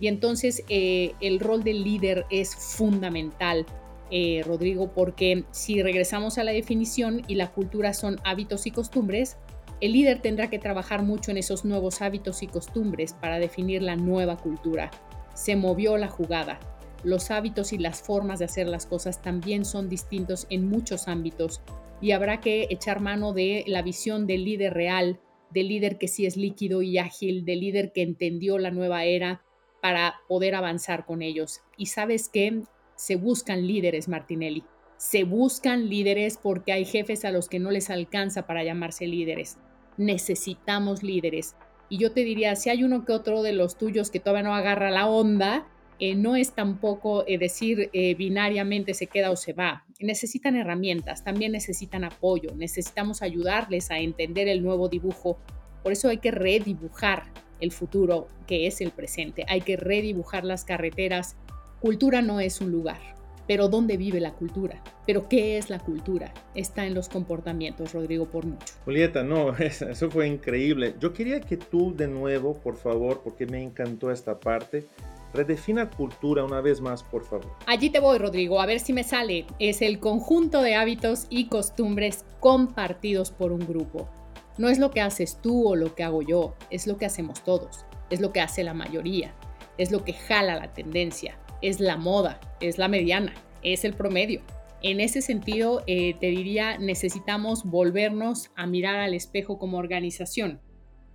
Y 0.00 0.08
entonces 0.08 0.64
eh, 0.68 1.14
el 1.20 1.38
rol 1.38 1.62
del 1.62 1.84
líder 1.84 2.26
es 2.30 2.56
fundamental 2.56 3.64
eh, 4.14 4.42
Rodrigo, 4.44 4.92
porque 4.92 5.44
si 5.52 5.82
regresamos 5.82 6.36
a 6.36 6.44
la 6.44 6.52
definición 6.52 7.22
y 7.28 7.36
la 7.36 7.50
cultura 7.50 7.94
son 7.94 8.20
hábitos 8.24 8.66
y 8.66 8.70
costumbres, 8.70 9.38
el 9.80 9.92
líder 9.92 10.20
tendrá 10.20 10.50
que 10.50 10.58
trabajar 10.58 11.02
mucho 11.02 11.30
en 11.30 11.38
esos 11.38 11.64
nuevos 11.64 12.02
hábitos 12.02 12.42
y 12.42 12.46
costumbres 12.46 13.14
para 13.14 13.38
definir 13.38 13.80
la 13.80 13.96
nueva 13.96 14.36
cultura. 14.36 14.90
Se 15.32 15.56
movió 15.56 15.96
la 15.96 16.08
jugada. 16.08 16.60
Los 17.02 17.30
hábitos 17.30 17.72
y 17.72 17.78
las 17.78 18.02
formas 18.02 18.38
de 18.38 18.44
hacer 18.44 18.68
las 18.68 18.84
cosas 18.84 19.22
también 19.22 19.64
son 19.64 19.88
distintos 19.88 20.46
en 20.50 20.68
muchos 20.68 21.08
ámbitos 21.08 21.62
y 22.02 22.10
habrá 22.10 22.40
que 22.40 22.66
echar 22.68 23.00
mano 23.00 23.32
de 23.32 23.64
la 23.66 23.80
visión 23.80 24.26
del 24.26 24.44
líder 24.44 24.74
real, 24.74 25.20
del 25.50 25.68
líder 25.68 25.96
que 25.96 26.06
sí 26.06 26.26
es 26.26 26.36
líquido 26.36 26.82
y 26.82 26.98
ágil, 26.98 27.46
del 27.46 27.60
líder 27.60 27.92
que 27.92 28.02
entendió 28.02 28.58
la 28.58 28.70
nueva 28.70 29.04
era 29.04 29.42
para 29.80 30.16
poder 30.28 30.54
avanzar 30.54 31.06
con 31.06 31.22
ellos. 31.22 31.62
Y 31.78 31.86
sabes 31.86 32.28
que 32.28 32.62
se 33.02 33.16
buscan 33.16 33.66
líderes, 33.66 34.06
Martinelli. 34.06 34.62
Se 34.96 35.24
buscan 35.24 35.88
líderes 35.88 36.38
porque 36.40 36.72
hay 36.72 36.84
jefes 36.84 37.24
a 37.24 37.32
los 37.32 37.48
que 37.48 37.58
no 37.58 37.72
les 37.72 37.90
alcanza 37.90 38.46
para 38.46 38.62
llamarse 38.62 39.08
líderes. 39.08 39.58
Necesitamos 39.96 41.02
líderes. 41.02 41.56
Y 41.88 41.98
yo 41.98 42.12
te 42.12 42.22
diría, 42.22 42.54
si 42.54 42.70
hay 42.70 42.84
uno 42.84 43.04
que 43.04 43.10
otro 43.10 43.42
de 43.42 43.54
los 43.54 43.76
tuyos 43.76 44.08
que 44.08 44.20
todavía 44.20 44.44
no 44.44 44.54
agarra 44.54 44.92
la 44.92 45.08
onda, 45.08 45.66
eh, 45.98 46.14
no 46.14 46.36
es 46.36 46.52
tampoco 46.52 47.24
eh, 47.26 47.38
decir 47.38 47.90
eh, 47.92 48.14
binariamente 48.14 48.94
se 48.94 49.08
queda 49.08 49.32
o 49.32 49.36
se 49.36 49.52
va. 49.52 49.84
Necesitan 49.98 50.54
herramientas, 50.54 51.24
también 51.24 51.50
necesitan 51.50 52.04
apoyo, 52.04 52.54
necesitamos 52.54 53.20
ayudarles 53.20 53.90
a 53.90 53.98
entender 53.98 54.46
el 54.46 54.62
nuevo 54.62 54.88
dibujo. 54.88 55.38
Por 55.82 55.90
eso 55.90 56.08
hay 56.08 56.18
que 56.18 56.30
redibujar 56.30 57.32
el 57.58 57.72
futuro 57.72 58.28
que 58.46 58.68
es 58.68 58.80
el 58.80 58.92
presente. 58.92 59.44
Hay 59.48 59.62
que 59.62 59.76
redibujar 59.76 60.44
las 60.44 60.64
carreteras 60.64 61.34
Cultura 61.82 62.22
no 62.22 62.38
es 62.38 62.60
un 62.60 62.70
lugar, 62.70 63.00
pero 63.48 63.66
¿dónde 63.66 63.96
vive 63.96 64.20
la 64.20 64.34
cultura? 64.34 64.80
Pero 65.04 65.28
¿qué 65.28 65.58
es 65.58 65.68
la 65.68 65.80
cultura? 65.80 66.32
Está 66.54 66.86
en 66.86 66.94
los 66.94 67.08
comportamientos, 67.08 67.92
Rodrigo, 67.92 68.26
por 68.26 68.46
mucho. 68.46 68.74
Julieta, 68.84 69.24
no, 69.24 69.56
eso 69.58 70.08
fue 70.08 70.28
increíble. 70.28 70.94
Yo 71.00 71.12
quería 71.12 71.40
que 71.40 71.56
tú 71.56 71.92
de 71.92 72.06
nuevo, 72.06 72.54
por 72.54 72.76
favor, 72.76 73.22
porque 73.24 73.46
me 73.46 73.60
encantó 73.60 74.12
esta 74.12 74.38
parte, 74.38 74.86
redefina 75.34 75.90
cultura 75.90 76.44
una 76.44 76.60
vez 76.60 76.80
más, 76.80 77.02
por 77.02 77.24
favor. 77.24 77.50
Allí 77.66 77.90
te 77.90 77.98
voy, 77.98 78.16
Rodrigo, 78.18 78.60
a 78.60 78.66
ver 78.66 78.78
si 78.78 78.92
me 78.92 79.02
sale. 79.02 79.44
Es 79.58 79.82
el 79.82 79.98
conjunto 79.98 80.62
de 80.62 80.76
hábitos 80.76 81.26
y 81.30 81.46
costumbres 81.46 82.24
compartidos 82.38 83.32
por 83.32 83.50
un 83.50 83.66
grupo. 83.66 84.08
No 84.56 84.68
es 84.68 84.78
lo 84.78 84.92
que 84.92 85.00
haces 85.00 85.38
tú 85.42 85.70
o 85.70 85.74
lo 85.74 85.96
que 85.96 86.04
hago 86.04 86.22
yo, 86.22 86.54
es 86.70 86.86
lo 86.86 86.96
que 86.96 87.06
hacemos 87.06 87.42
todos, 87.42 87.84
es 88.08 88.20
lo 88.20 88.32
que 88.32 88.40
hace 88.40 88.62
la 88.62 88.72
mayoría, 88.72 89.34
es 89.78 89.90
lo 89.90 90.04
que 90.04 90.12
jala 90.12 90.54
la 90.54 90.72
tendencia 90.74 91.41
es 91.62 91.80
la 91.80 91.96
moda, 91.96 92.40
es 92.60 92.78
la 92.78 92.88
mediana, 92.88 93.32
es 93.62 93.84
el 93.84 93.94
promedio. 93.94 94.40
En 94.82 94.98
ese 95.00 95.22
sentido, 95.22 95.82
eh, 95.86 96.14
te 96.18 96.26
diría, 96.26 96.76
necesitamos 96.76 97.64
volvernos 97.64 98.50
a 98.56 98.66
mirar 98.66 98.96
al 98.96 99.14
espejo 99.14 99.58
como 99.58 99.78
organización 99.78 100.60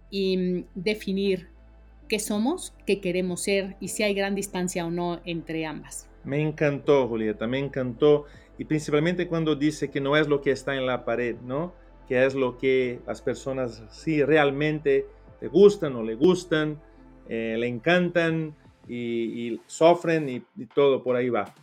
y 0.10 0.38
mm, 0.38 0.66
definir 0.74 1.50
qué 2.08 2.20
somos, 2.20 2.74
qué 2.86 3.02
queremos 3.02 3.44
ser 3.44 3.76
y 3.82 3.90
si 3.90 4.04
hay 4.04 4.14
gran 4.14 4.36
distancia 4.36 4.86
o 4.86 4.92
no 4.92 5.20
entre 5.26 5.66
ambas. 5.66 6.10
Me 6.24 6.42
encantó, 6.42 7.08
Julieta, 7.08 7.48
me 7.48 7.60
encantó. 7.60 8.26
Y 8.58 8.66
principalmente 8.66 9.28
cuando 9.28 9.56
dice 9.56 9.92
que 9.92 10.02
no 10.02 10.18
es 10.18 10.28
lo 10.28 10.42
que 10.42 10.52
está 10.52 10.76
en 10.76 10.86
la 10.86 11.06
pared, 11.06 11.36
¿no? 11.44 11.74
Que 12.08 12.26
es 12.26 12.36
lo 12.36 12.58
que 12.58 13.02
las 13.06 13.22
personas 13.22 13.84
sí 13.92 14.24
realmente 14.24 15.06
le 15.42 15.48
gustan 15.48 15.96
o 15.96 16.04
le 16.04 16.16
gustan, 16.16 16.82
eh, 17.30 17.56
le 17.60 17.68
encantan, 17.68 18.56
y, 18.88 19.60
sufren 19.68 20.30
y, 20.30 20.66
todo 20.74 21.04
por 21.04 21.16
ahí 21.16 21.30
va. 21.30 21.54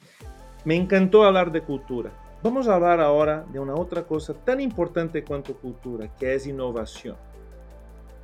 Me 0.65 0.77
encantó 0.77 1.25
hablar 1.25 1.53
de 1.53 1.63
cultura. 1.63 2.11
Vamos 2.43 2.69
a 2.69 2.75
hablar 2.75 3.01
ahora 3.01 3.45
de 3.53 3.59
una 3.59 3.75
otra 3.75 4.03
cosa 4.03 4.35
tan 4.35 4.61
importante 4.61 5.25
cuanto 5.25 5.57
cultura, 5.57 6.15
que 6.19 6.35
es 6.35 6.47
innovación. 6.47 7.17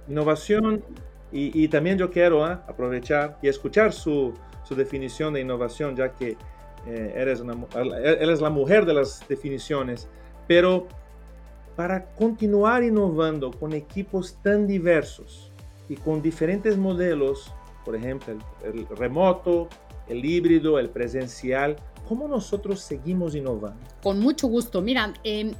Innovación, 0.08 0.84
y, 1.32 1.68
también 1.68 1.96
yo 1.96 2.10
quiero 2.10 2.44
¿ah? 2.44 2.64
aprovechar 2.66 3.38
y 3.40 3.48
escuchar 3.48 3.92
su, 3.92 4.34
su, 4.64 4.74
definición 4.74 5.32
de 5.32 5.40
innovación, 5.40 5.96
ya 5.96 6.14
que 6.14 6.36
eh, 6.86 7.12
eres, 7.16 7.40
una, 7.40 7.56
eres 8.02 8.40
la 8.40 8.50
mujer 8.50 8.84
de 8.84 8.94
las 8.94 9.26
definiciones, 9.28 10.08
pero 10.48 10.88
para 11.76 12.04
continuar 12.14 12.82
innovando 12.82 13.50
con 13.52 13.72
equipos 13.72 14.36
tan 14.42 14.66
diversos 14.66 15.50
y 15.88 15.96
con 15.96 16.20
diferentes 16.20 16.76
modelos 16.76 17.54
por 17.90 17.98
ejemplo, 17.98 18.38
el, 18.62 18.86
remoto, 18.96 19.68
el 20.06 20.24
híbrido, 20.24 20.78
el 20.78 20.90
presencial, 20.90 21.74
¿cómo 22.06 22.28
nosotros 22.28 22.78
seguimos 22.78 23.34
innovando? 23.34 23.84
Con 24.00 24.20
mucho 24.20 24.46
gusto. 24.46 24.80
Mira, 24.80 25.12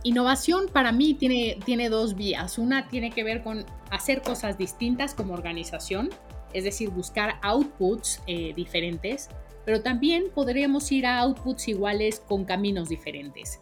innovación 0.05 0.69
para 0.73 0.93
mí 0.93 1.15
tiene, 1.15 1.59
tiene 1.65 1.89
dos 1.89 2.15
vías. 2.15 2.57
Una 2.57 2.87
tiene 2.87 3.11
que 3.11 3.25
ver 3.25 3.43
con 3.43 3.65
hacer 3.91 4.23
cosas 4.23 4.57
distintas 4.57 5.13
como 5.13 5.35
organización, 5.35 6.11
es 6.53 6.63
decir, 6.63 6.91
buscar 6.91 7.41
outputs 7.43 8.23
eh, 8.29 8.53
diferentes, 8.55 9.29
pero 9.65 9.83
también 9.83 10.27
podríamos 10.33 10.93
ir 10.93 11.07
a 11.07 11.19
outputs 11.19 11.67
iguales 11.67 12.21
con 12.21 12.45
caminos 12.45 12.89
diferentes. 12.89 13.59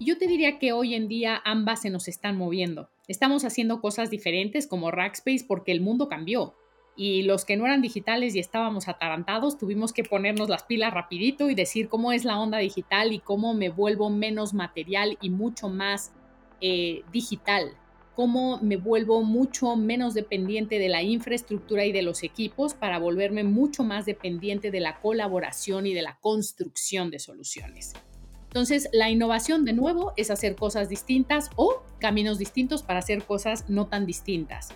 Yo 0.00 0.18
te 0.18 0.26
diría 0.26 0.58
que 0.58 0.72
hoy 0.72 0.96
en 0.96 1.06
día 1.06 1.40
ambas 1.44 1.82
se 1.82 1.90
nos 1.90 2.08
están 2.08 2.36
moviendo. 2.36 2.90
Estamos 3.06 3.44
haciendo 3.44 3.80
cosas 3.80 4.10
diferentes 4.10 4.66
como 4.66 4.90
Rackspace 4.90 5.44
porque 5.46 5.70
el 5.70 5.80
mundo 5.80 6.08
cambió 6.08 6.56
y 6.98 7.22
los 7.22 7.44
que 7.44 7.56
no 7.56 7.64
eran 7.64 7.80
digitales 7.80 8.34
y 8.34 8.40
estábamos 8.40 8.88
atarantados, 8.88 9.56
tuvimos 9.56 9.92
que 9.92 10.02
ponernos 10.02 10.48
las 10.48 10.64
pilas 10.64 10.92
rapidito 10.92 11.48
y 11.48 11.54
decir 11.54 11.88
cómo 11.88 12.10
es 12.10 12.24
la 12.24 12.40
onda 12.40 12.58
digital 12.58 13.12
y 13.12 13.20
cómo 13.20 13.54
me 13.54 13.68
vuelvo 13.68 14.10
menos 14.10 14.52
material 14.52 15.16
y 15.20 15.30
mucho 15.30 15.68
más 15.68 16.10
eh, 16.60 17.04
digital, 17.12 17.70
cómo 18.16 18.58
me 18.62 18.76
vuelvo 18.76 19.22
mucho 19.22 19.76
menos 19.76 20.12
dependiente 20.12 20.80
de 20.80 20.88
la 20.88 21.04
infraestructura 21.04 21.84
y 21.84 21.92
de 21.92 22.02
los 22.02 22.24
equipos 22.24 22.74
para 22.74 22.98
volverme 22.98 23.44
mucho 23.44 23.84
más 23.84 24.04
dependiente 24.04 24.72
de 24.72 24.80
la 24.80 24.98
colaboración 24.98 25.86
y 25.86 25.94
de 25.94 26.02
la 26.02 26.18
construcción 26.20 27.12
de 27.12 27.20
soluciones. 27.20 27.92
Entonces, 28.48 28.88
la 28.92 29.08
innovación 29.08 29.64
de 29.64 29.72
nuevo 29.72 30.14
es 30.16 30.32
hacer 30.32 30.56
cosas 30.56 30.88
distintas 30.88 31.50
o 31.54 31.80
caminos 32.00 32.38
distintos 32.38 32.82
para 32.82 32.98
hacer 32.98 33.22
cosas 33.22 33.70
no 33.70 33.86
tan 33.86 34.04
distintas 34.04 34.74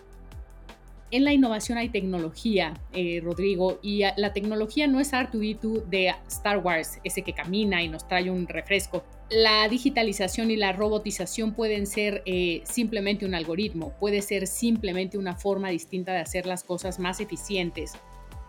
en 1.12 1.25
la 1.25 1.33
innovación 1.35 1.76
hay 1.76 1.90
tecnología, 1.90 2.73
eh, 2.95 3.21
Rodrigo, 3.23 3.78
y 3.83 4.02
la 4.16 4.33
tecnología 4.33 4.87
no 4.87 4.99
es 4.99 5.12
R2D2 5.12 5.85
de 5.85 6.14
Star 6.26 6.59
Wars, 6.59 6.99
ese 7.04 7.21
que 7.21 7.35
camina 7.35 7.83
y 7.83 7.88
nos 7.88 8.09
trae 8.09 8.31
un 8.31 8.49
refresco. 8.49 9.04
La 9.31 9.69
digitalización 9.69 10.50
y 10.50 10.57
la 10.57 10.73
robotización 10.73 11.52
pueden 11.52 11.87
ser 11.87 12.23
eh, 12.25 12.62
simplemente 12.64 13.26
un 13.26 13.35
algoritmo, 13.35 13.92
puede 14.00 14.23
ser 14.23 14.47
simplemente 14.47 15.19
una 15.19 15.37
forma 15.37 15.69
distinta 15.69 16.12
de 16.12 16.21
hacer 16.21 16.47
las 16.47 16.64
cosas 16.64 16.99
más 16.99 17.21
eficientes, 17.21 17.92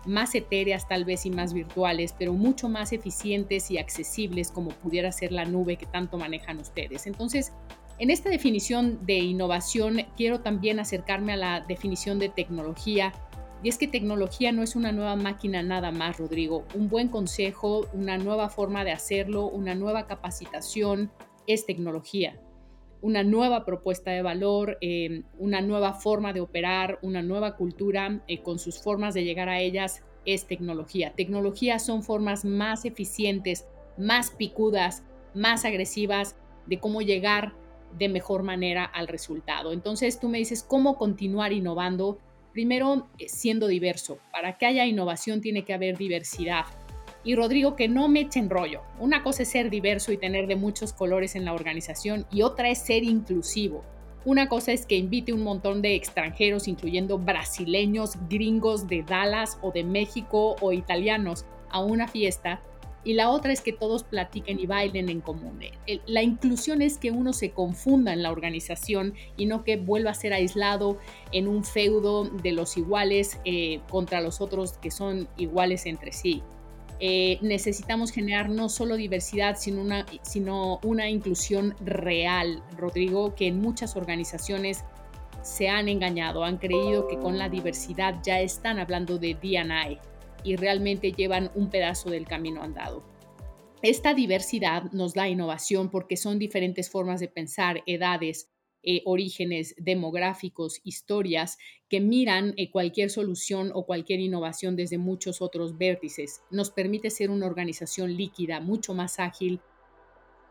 más 0.05 0.33
etéreas 0.33 0.87
tal 0.87 1.03
vez 1.03 1.25
y 1.25 1.31
más 1.31 1.53
virtuales, 1.53 2.15
pero 2.17 2.31
mucho 2.31 2.69
más 2.69 2.93
eficientes 2.93 3.71
y 3.71 3.77
accesibles 3.77 4.51
como 4.51 4.69
pudiera 4.69 5.11
ser 5.11 5.33
la 5.33 5.43
nube 5.43 5.75
que 5.75 5.85
tanto 5.85 6.17
manejan 6.17 6.59
ustedes. 6.59 7.07
Entonces, 7.07 7.51
en 7.99 8.09
esta 8.09 8.29
definición 8.29 9.05
de 9.05 9.19
innovación 9.19 10.01
quiero 10.17 10.41
también 10.41 10.79
acercarme 10.79 11.33
a 11.33 11.37
la 11.37 11.61
definición 11.61 12.19
de 12.19 12.29
tecnología. 12.29 13.13
Y 13.61 13.69
es 13.69 13.77
que 13.77 13.87
tecnología 13.87 14.51
no 14.51 14.61
es 14.61 14.75
una 14.75 14.91
nueva 14.91 15.15
máquina 15.15 15.63
nada 15.63 15.91
más, 15.91 16.17
Rodrigo. 16.17 16.65
Un 16.75 16.89
buen 16.89 17.07
consejo, 17.07 17.87
una 17.93 18.17
nueva 18.17 18.49
forma 18.49 18.83
de 18.83 18.91
hacerlo, 18.91 19.47
una 19.47 19.73
nueva 19.73 20.05
capacitación 20.05 21.11
es 21.47 21.65
tecnología. 21.65 22.39
una 23.03 23.21
nueva 23.21 23.65
propuesta 23.65 24.11
de 24.11 24.21
valor, 24.21 24.77
eh, 24.79 25.23
una 25.37 25.59
nueva 25.59 25.93
forma 25.93 26.31
de 26.31 26.39
operar, 26.39 26.99
una 27.01 27.21
nueva 27.21 27.57
cultura 27.57 28.21
eh, 28.29 28.41
con 28.41 28.59
sus 28.59 28.81
formas 28.81 29.13
de 29.13 29.25
llegar 29.25 29.49
a 29.49 29.59
ellas 29.59 30.03
es 30.25 30.47
tecnología. 30.47 31.11
Tecnología 31.13 31.79
son 31.79 32.01
formas 32.01 32.45
más 32.45 32.85
eficientes, 32.85 33.67
más 33.97 34.31
picudas, 34.31 35.03
más 35.33 35.65
agresivas 35.65 36.37
de 36.65 36.79
cómo 36.79 37.01
llegar 37.01 37.53
de 37.97 38.09
mejor 38.09 38.43
manera 38.43 38.85
al 38.85 39.07
resultado. 39.07 39.71
Entonces 39.73 40.19
tú 40.19 40.29
me 40.29 40.37
dices 40.37 40.63
cómo 40.63 40.97
continuar 40.97 41.51
innovando. 41.53 42.19
Primero, 42.51 43.07
eh, 43.17 43.27
siendo 43.29 43.67
diverso. 43.67 44.19
Para 44.31 44.57
que 44.57 44.65
haya 44.65 44.85
innovación 44.85 45.41
tiene 45.41 45.63
que 45.63 45.73
haber 45.73 45.97
diversidad. 45.97 46.65
Y 47.23 47.35
Rodrigo, 47.35 47.75
que 47.75 47.87
no 47.87 48.09
me 48.09 48.21
echen 48.21 48.49
rollo. 48.49 48.81
Una 48.99 49.23
cosa 49.23 49.43
es 49.43 49.49
ser 49.49 49.69
diverso 49.69 50.11
y 50.11 50.17
tener 50.17 50.47
de 50.47 50.55
muchos 50.55 50.91
colores 50.91 51.35
en 51.35 51.45
la 51.45 51.53
organización 51.53 52.25
y 52.31 52.41
otra 52.41 52.69
es 52.69 52.79
ser 52.79 53.03
inclusivo. 53.03 53.83
Una 54.25 54.47
cosa 54.47 54.71
es 54.71 54.85
que 54.85 54.95
invite 54.95 55.33
un 55.33 55.43
montón 55.43 55.81
de 55.81 55.95
extranjeros, 55.95 56.69
incluyendo 56.69 57.17
brasileños, 57.17 58.13
gringos 58.29 58.87
de 58.87 59.03
Dallas 59.03 59.57
o 59.61 59.71
de 59.71 59.83
México 59.83 60.55
o 60.61 60.71
italianos, 60.71 61.45
a 61.69 61.81
una 61.81 62.07
fiesta. 62.07 62.61
Y 63.05 63.13
la 63.13 63.29
otra 63.29 63.51
es 63.51 63.61
que 63.61 63.73
todos 63.73 64.03
platiquen 64.03 64.59
y 64.59 64.65
bailen 64.65 65.09
en 65.09 65.21
común. 65.21 65.59
La 66.05 66.21
inclusión 66.21 66.81
es 66.81 66.97
que 66.97 67.11
uno 67.11 67.33
se 67.33 67.51
confunda 67.51 68.13
en 68.13 68.23
la 68.23 68.31
organización 68.31 69.13
y 69.35 69.45
no 69.45 69.63
que 69.63 69.77
vuelva 69.77 70.11
a 70.11 70.13
ser 70.13 70.33
aislado 70.33 70.97
en 71.31 71.47
un 71.47 71.63
feudo 71.63 72.25
de 72.25 72.53
los 72.53 72.77
iguales 72.77 73.39
eh, 73.43 73.81
contra 73.89 74.21
los 74.21 74.39
otros 74.39 74.73
que 74.77 74.89
son 74.91 75.27
iguales 75.37 75.85
entre 75.85 76.13
sí. 76.13 76.41
Eh, 76.99 77.39
necesitamos 77.41 78.11
generar 78.11 78.49
no 78.49 78.69
solo 78.69 78.95
diversidad, 78.95 79.57
sino 79.57 79.81
una, 79.81 80.05
sino 80.21 80.79
una 80.83 81.09
inclusión 81.09 81.75
real, 81.83 82.63
Rodrigo, 82.77 83.35
que 83.35 83.47
en 83.47 83.59
muchas 83.59 83.97
organizaciones 83.97 84.85
se 85.41 85.67
han 85.67 85.89
engañado, 85.89 86.45
han 86.45 86.57
creído 86.57 87.07
que 87.09 87.17
con 87.17 87.37
la 87.37 87.49
diversidad 87.49 88.15
ya 88.23 88.39
están 88.39 88.79
hablando 88.79 89.17
de 89.17 89.33
D&I 89.33 89.99
y 90.43 90.55
realmente 90.55 91.11
llevan 91.11 91.51
un 91.55 91.69
pedazo 91.69 92.09
del 92.09 92.25
camino 92.25 92.63
andado. 92.63 93.03
Esta 93.81 94.13
diversidad 94.13 94.91
nos 94.93 95.13
da 95.13 95.27
innovación 95.27 95.89
porque 95.89 96.15
son 96.15 96.39
diferentes 96.39 96.89
formas 96.89 97.19
de 97.19 97.27
pensar, 97.27 97.83
edades, 97.85 98.49
eh, 98.81 99.01
orígenes 99.05 99.75
demográficos, 99.77 100.79
historias, 100.83 101.57
que 101.89 101.99
miran 101.99 102.53
eh, 102.57 102.71
cualquier 102.71 103.09
solución 103.09 103.71
o 103.73 103.85
cualquier 103.85 104.19
innovación 104.21 104.75
desde 104.75 104.97
muchos 104.97 105.41
otros 105.41 105.77
vértices. 105.77 106.41
Nos 106.49 106.71
permite 106.71 107.09
ser 107.09 107.29
una 107.29 107.45
organización 107.45 108.15
líquida, 108.15 108.61
mucho 108.61 108.93
más 108.93 109.19
ágil, 109.19 109.59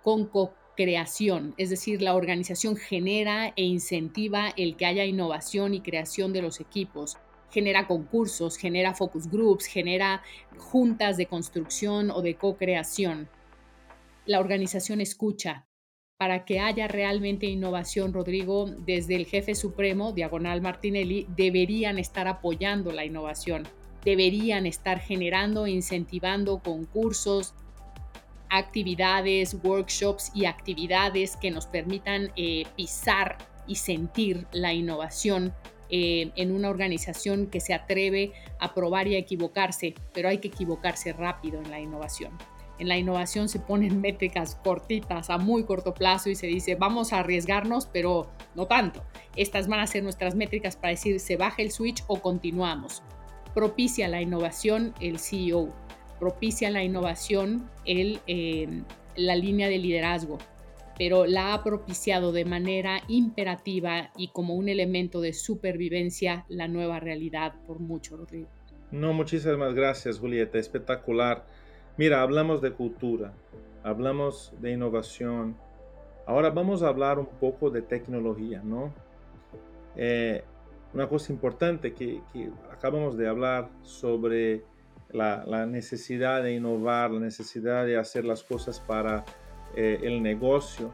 con 0.02 0.26
co-creación, 0.26 1.54
es 1.56 1.70
decir, 1.70 2.02
la 2.02 2.14
organización 2.14 2.76
genera 2.76 3.54
e 3.56 3.64
incentiva 3.64 4.52
el 4.56 4.76
que 4.76 4.86
haya 4.86 5.04
innovación 5.04 5.74
y 5.74 5.80
creación 5.80 6.32
de 6.32 6.42
los 6.42 6.60
equipos 6.60 7.16
genera 7.52 7.86
concursos, 7.86 8.56
genera 8.56 8.94
focus 8.94 9.30
groups, 9.30 9.66
genera 9.66 10.22
juntas 10.56 11.16
de 11.16 11.26
construcción 11.26 12.10
o 12.10 12.22
de 12.22 12.34
co-creación. 12.34 13.28
La 14.24 14.40
organización 14.40 15.00
escucha, 15.00 15.66
para 16.16 16.44
que 16.44 16.60
haya 16.60 16.86
realmente 16.86 17.46
innovación, 17.46 18.12
Rodrigo, 18.12 18.66
desde 18.66 19.16
el 19.16 19.26
jefe 19.26 19.54
supremo, 19.54 20.12
Diagonal 20.12 20.62
Martinelli, 20.62 21.26
deberían 21.36 21.98
estar 21.98 22.28
apoyando 22.28 22.92
la 22.92 23.04
innovación, 23.04 23.64
deberían 24.04 24.66
estar 24.66 25.00
generando 25.00 25.66
incentivando 25.66 26.60
concursos, 26.60 27.54
actividades, 28.50 29.56
workshops 29.64 30.30
y 30.34 30.44
actividades 30.44 31.36
que 31.36 31.50
nos 31.50 31.66
permitan 31.66 32.30
eh, 32.36 32.64
pisar 32.76 33.38
y 33.66 33.76
sentir 33.76 34.46
la 34.52 34.72
innovación 34.72 35.52
en 35.92 36.52
una 36.52 36.70
organización 36.70 37.46
que 37.46 37.60
se 37.60 37.74
atreve 37.74 38.32
a 38.58 38.72
probar 38.72 39.08
y 39.08 39.14
a 39.14 39.18
equivocarse, 39.18 39.94
pero 40.14 40.30
hay 40.30 40.38
que 40.38 40.48
equivocarse 40.48 41.12
rápido 41.12 41.60
en 41.60 41.70
la 41.70 41.80
innovación. 41.80 42.32
En 42.78 42.88
la 42.88 42.96
innovación 42.96 43.48
se 43.48 43.60
ponen 43.60 44.00
métricas 44.00 44.56
cortitas 44.56 45.30
a 45.30 45.38
muy 45.38 45.64
corto 45.64 45.94
plazo 45.94 46.30
y 46.30 46.34
se 46.34 46.46
dice, 46.46 46.74
vamos 46.74 47.12
a 47.12 47.20
arriesgarnos, 47.20 47.86
pero 47.86 48.30
no 48.54 48.66
tanto. 48.66 49.04
Estas 49.36 49.68
van 49.68 49.80
a 49.80 49.86
ser 49.86 50.02
nuestras 50.02 50.34
métricas 50.34 50.76
para 50.76 50.90
decir, 50.90 51.20
se 51.20 51.36
baja 51.36 51.62
el 51.62 51.70
switch 51.70 52.02
o 52.06 52.20
continuamos. 52.20 53.02
Propicia 53.54 54.08
la 54.08 54.22
innovación 54.22 54.94
el 55.00 55.18
CEO, 55.18 55.74
propicia 56.18 56.70
la 56.70 56.82
innovación 56.82 57.70
el, 57.84 58.20
eh, 58.26 58.82
la 59.14 59.36
línea 59.36 59.68
de 59.68 59.78
liderazgo, 59.78 60.38
pero 60.98 61.26
la 61.26 61.54
ha 61.54 61.62
propiciado 61.62 62.32
de 62.32 62.44
manera 62.44 63.00
imperativa 63.08 64.10
y 64.16 64.28
como 64.28 64.54
un 64.54 64.68
elemento 64.68 65.20
de 65.20 65.32
supervivencia 65.32 66.44
la 66.48 66.68
nueva 66.68 67.00
realidad 67.00 67.54
por 67.66 67.80
mucho, 67.80 68.16
Rodrigo. 68.16 68.48
No, 68.90 69.12
muchísimas 69.12 69.74
gracias, 69.74 70.18
Julieta. 70.18 70.58
Espectacular. 70.58 71.44
Mira, 71.96 72.22
hablamos 72.22 72.60
de 72.60 72.72
cultura, 72.72 73.32
hablamos 73.82 74.52
de 74.60 74.72
innovación. 74.72 75.56
Ahora 76.26 76.50
vamos 76.50 76.82
a 76.82 76.88
hablar 76.88 77.18
un 77.18 77.26
poco 77.26 77.70
de 77.70 77.82
tecnología, 77.82 78.60
¿no? 78.62 78.92
Eh, 79.96 80.44
una 80.94 81.08
cosa 81.08 81.32
importante 81.32 81.94
que, 81.94 82.20
acabamos 82.70 83.16
de 83.16 83.28
hablar 83.28 83.70
sobre 83.82 84.62
la, 85.10 85.66
necesidad 85.66 86.42
de 86.42 86.54
innovar, 86.54 87.10
la 87.10 87.20
necesidad 87.20 87.86
de 87.86 87.96
hacer 87.96 88.24
las 88.24 88.42
cosas 88.42 88.80
para 88.80 89.24
eh, 89.76 90.00
el 90.02 90.22
negocio. 90.22 90.92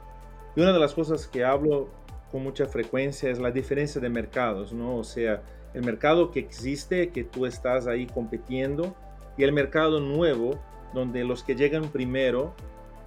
Y 0.57 0.61
una 0.61 0.73
de 0.73 0.79
las 0.79 0.95
cosas 0.95 1.27
que 1.27 1.45
hablo 1.45 1.89
con 2.31 2.43
mucha 2.43 2.67
frecuencia 2.67 3.31
es 3.31 3.39
la 3.39 3.51
diferencia 3.51 4.01
de 4.01 4.09
mercados, 4.09 4.73
¿no? 4.73 4.97
O 4.97 5.05
sea, 5.05 5.43
el 5.75 5.85
mercado 5.85 6.31
que 6.31 6.41
existe, 6.41 7.11
que 7.11 7.25
tú 7.25 7.47
estás 7.47 7.87
ahí 7.87 8.07
compitiendo, 8.07 8.95
y 9.37 9.45
el 9.45 9.53
mercado 9.53 10.01
nuevo 10.01 10.59
donde 10.93 11.25
los 11.25 11.43
que 11.43 11.55
llegan 11.55 11.85
primero 11.91 12.55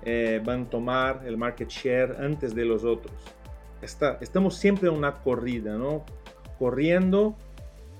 eh, 0.03 0.41
van 0.43 0.63
a 0.63 0.69
tomar 0.69 1.21
el 1.25 1.37
market 1.37 1.69
share 1.69 2.15
antes 2.19 2.55
de 2.55 2.65
los 2.65 2.83
otros. 2.83 3.13
Está, 3.81 4.17
estamos 4.21 4.55
siempre 4.55 4.89
en 4.89 4.95
una 4.95 5.15
corrida, 5.21 5.77
¿no? 5.77 6.05
Corriendo 6.57 7.35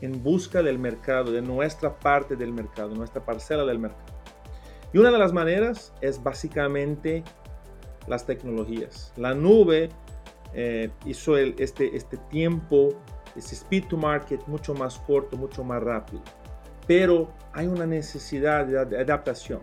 en 0.01 0.23
busca 0.23 0.63
del 0.63 0.79
mercado, 0.79 1.31
de 1.31 1.41
nuestra 1.41 1.99
parte 1.99 2.35
del 2.35 2.53
mercado, 2.53 2.95
nuestra 2.95 3.23
parcela 3.23 3.65
del 3.65 3.79
mercado. 3.79 4.13
Y 4.93 4.97
una 4.97 5.11
de 5.11 5.17
las 5.17 5.31
maneras 5.31 5.93
es 6.01 6.21
básicamente 6.21 7.23
las 8.11 8.27
tecnologías. 8.27 9.11
La 9.17 9.33
nube 9.33 9.89
eh, 10.53 10.91
hizo 11.05 11.35
este, 11.37 11.95
este 11.95 12.17
tiempo, 12.29 12.89
ese 13.35 13.55
speed 13.55 13.85
to 13.87 13.97
market 13.97 14.45
mucho 14.45 14.75
más 14.75 14.99
corto, 14.99 15.35
mucho 15.35 15.63
más 15.63 15.81
rápido 15.81 16.21
pero 16.87 17.31
hay 17.53 17.67
una 17.67 17.85
necesidad 17.85 18.65
de 18.65 18.99
adaptación. 18.99 19.61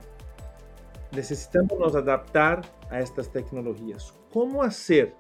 Necesitamos 1.12 1.94
adaptar 1.94 2.62
a 2.90 3.00
estas 3.00 3.30
tecnologías. 3.30 4.14
¿Cómo 4.32 4.62
hacer 4.62 5.14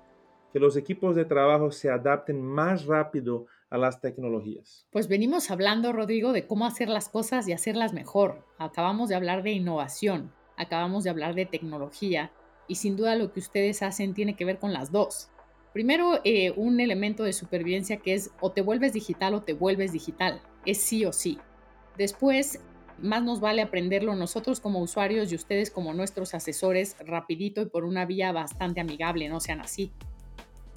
que 0.52 0.58
los 0.58 0.76
equipos 0.76 1.16
de 1.16 1.24
trabajo 1.24 1.70
se 1.70 1.90
adapten 1.90 2.40
más 2.40 2.86
rápido 2.86 3.46
a 3.70 3.78
las 3.78 4.00
tecnologías? 4.00 4.86
Pues 4.90 5.08
venimos 5.08 5.50
hablando, 5.50 5.92
Rodrigo, 5.92 6.32
de 6.32 6.46
cómo 6.46 6.66
hacer 6.66 6.88
las 6.88 7.08
cosas 7.08 7.48
y 7.48 7.52
hacerlas 7.52 7.92
mejor. 7.92 8.42
Acabamos 8.58 9.08
de 9.08 9.14
hablar 9.14 9.42
de 9.42 9.52
innovación, 9.52 10.32
acabamos 10.56 11.04
de 11.04 11.10
hablar 11.10 11.34
de 11.34 11.46
tecnología 11.46 12.30
y 12.68 12.76
sin 12.76 12.96
duda 12.96 13.16
lo 13.16 13.32
que 13.32 13.40
ustedes 13.40 13.82
hacen 13.82 14.14
tiene 14.14 14.36
que 14.36 14.44
ver 14.44 14.58
con 14.58 14.72
las 14.72 14.92
dos. 14.92 15.30
Primero, 15.72 16.20
eh, 16.24 16.52
un 16.56 16.80
elemento 16.80 17.24
de 17.24 17.32
supervivencia 17.32 17.98
que 17.98 18.14
es 18.14 18.30
o 18.40 18.52
te 18.52 18.62
vuelves 18.62 18.92
digital 18.92 19.34
o 19.34 19.42
te 19.42 19.52
vuelves 19.52 19.92
digital. 19.92 20.40
Es 20.64 20.80
sí 20.80 21.04
o 21.04 21.12
sí. 21.12 21.38
Después, 21.96 22.60
más 23.00 23.22
nos 23.22 23.40
vale 23.40 23.62
aprenderlo 23.62 24.14
nosotros 24.14 24.60
como 24.60 24.80
usuarios 24.80 25.30
y 25.30 25.34
ustedes 25.34 25.70
como 25.70 25.94
nuestros 25.94 26.34
asesores 26.34 26.96
rapidito 27.04 27.62
y 27.62 27.66
por 27.66 27.84
una 27.84 28.06
vía 28.06 28.32
bastante 28.32 28.80
amigable, 28.80 29.28
no 29.28 29.40
sean 29.40 29.60
así. 29.60 29.92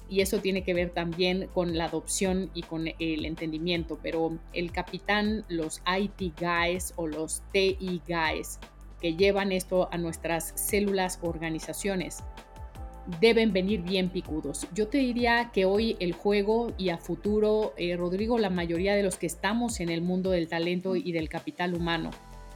Y 0.08 0.20
eso 0.20 0.40
tiene 0.40 0.62
que 0.62 0.74
ver 0.74 0.90
también 0.90 1.48
con 1.54 1.76
la 1.76 1.86
adopción 1.86 2.50
y 2.54 2.62
con 2.62 2.86
el 2.86 3.24
entendimiento, 3.24 3.98
pero 4.02 4.38
el 4.52 4.70
capitán, 4.70 5.44
los 5.48 5.80
IT 5.86 6.38
guys 6.38 6.92
o 6.96 7.06
los 7.06 7.42
TI 7.52 8.02
guys 8.06 8.60
que 9.02 9.16
llevan 9.16 9.50
esto 9.50 9.88
a 9.90 9.98
nuestras 9.98 10.52
células 10.54 11.18
organizaciones, 11.22 12.22
deben 13.20 13.52
venir 13.52 13.82
bien 13.82 14.10
picudos. 14.10 14.68
Yo 14.72 14.86
te 14.86 14.98
diría 14.98 15.50
que 15.52 15.64
hoy 15.64 15.96
el 15.98 16.12
juego 16.12 16.72
y 16.78 16.90
a 16.90 16.98
futuro, 16.98 17.74
eh, 17.76 17.96
Rodrigo, 17.96 18.38
la 18.38 18.48
mayoría 18.48 18.94
de 18.94 19.02
los 19.02 19.16
que 19.16 19.26
estamos 19.26 19.80
en 19.80 19.88
el 19.88 20.02
mundo 20.02 20.30
del 20.30 20.46
talento 20.46 20.94
y 20.94 21.10
del 21.10 21.28
capital 21.28 21.74
humano, 21.74 22.10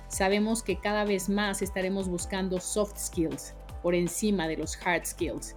sabemos 0.06 0.62
que 0.62 0.78
cada 0.78 1.04
vez 1.04 1.28
más 1.28 1.62
estaremos 1.62 2.08
buscando 2.08 2.60
soft 2.60 2.96
skills 2.96 3.54
por 3.82 3.96
encima 3.96 4.46
de 4.46 4.56
los 4.56 4.78
hard 4.86 5.04
skills. 5.04 5.52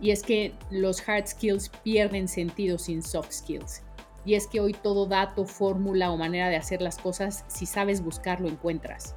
Y 0.00 0.12
es 0.12 0.22
que 0.22 0.54
los 0.70 1.06
hard 1.08 1.26
skills 1.26 1.68
pierden 1.82 2.28
sentido 2.28 2.78
sin 2.78 3.02
soft 3.02 3.32
skills. 3.32 3.82
Y 4.24 4.34
es 4.34 4.46
que 4.46 4.60
hoy 4.60 4.72
todo 4.72 5.06
dato, 5.06 5.44
fórmula 5.46 6.12
o 6.12 6.16
manera 6.16 6.48
de 6.48 6.56
hacer 6.56 6.80
las 6.80 6.98
cosas, 6.98 7.44
si 7.48 7.66
sabes 7.66 8.04
buscarlo, 8.04 8.46
encuentras. 8.46 9.16